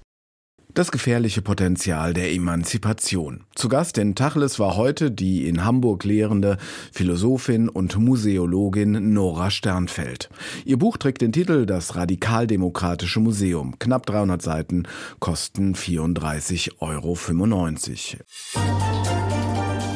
Das 0.75 0.91
gefährliche 0.91 1.41
Potenzial 1.41 2.13
der 2.15 2.33
Emanzipation. 2.33 3.45
Zu 3.55 3.69
Gast 3.69 3.97
in 3.97 4.17
Tacheles 4.17 4.59
war 4.59 4.75
heute 4.75 5.13
die 5.13 5.49
in 5.49 5.65
Hamburg 5.65 6.03
lehrende 6.03 6.59
Philosophin 6.93 7.69
und 7.69 7.97
Museologin 7.97 9.13
Nora 9.13 9.53
Sternfeld. 9.53 10.31
Ihr 10.65 10.77
Buch 10.77 10.97
trägt 10.97 11.23
den 11.23 11.31
Titel 11.31 11.65
Das 11.65 11.95
Radikaldemokratische 11.95 13.21
Museum. 13.21 13.79
Knapp 13.79 14.05
300 14.07 14.43
Seiten, 14.43 14.89
kosten 15.21 15.77
34,95 15.77 16.73
Euro. 16.81 17.17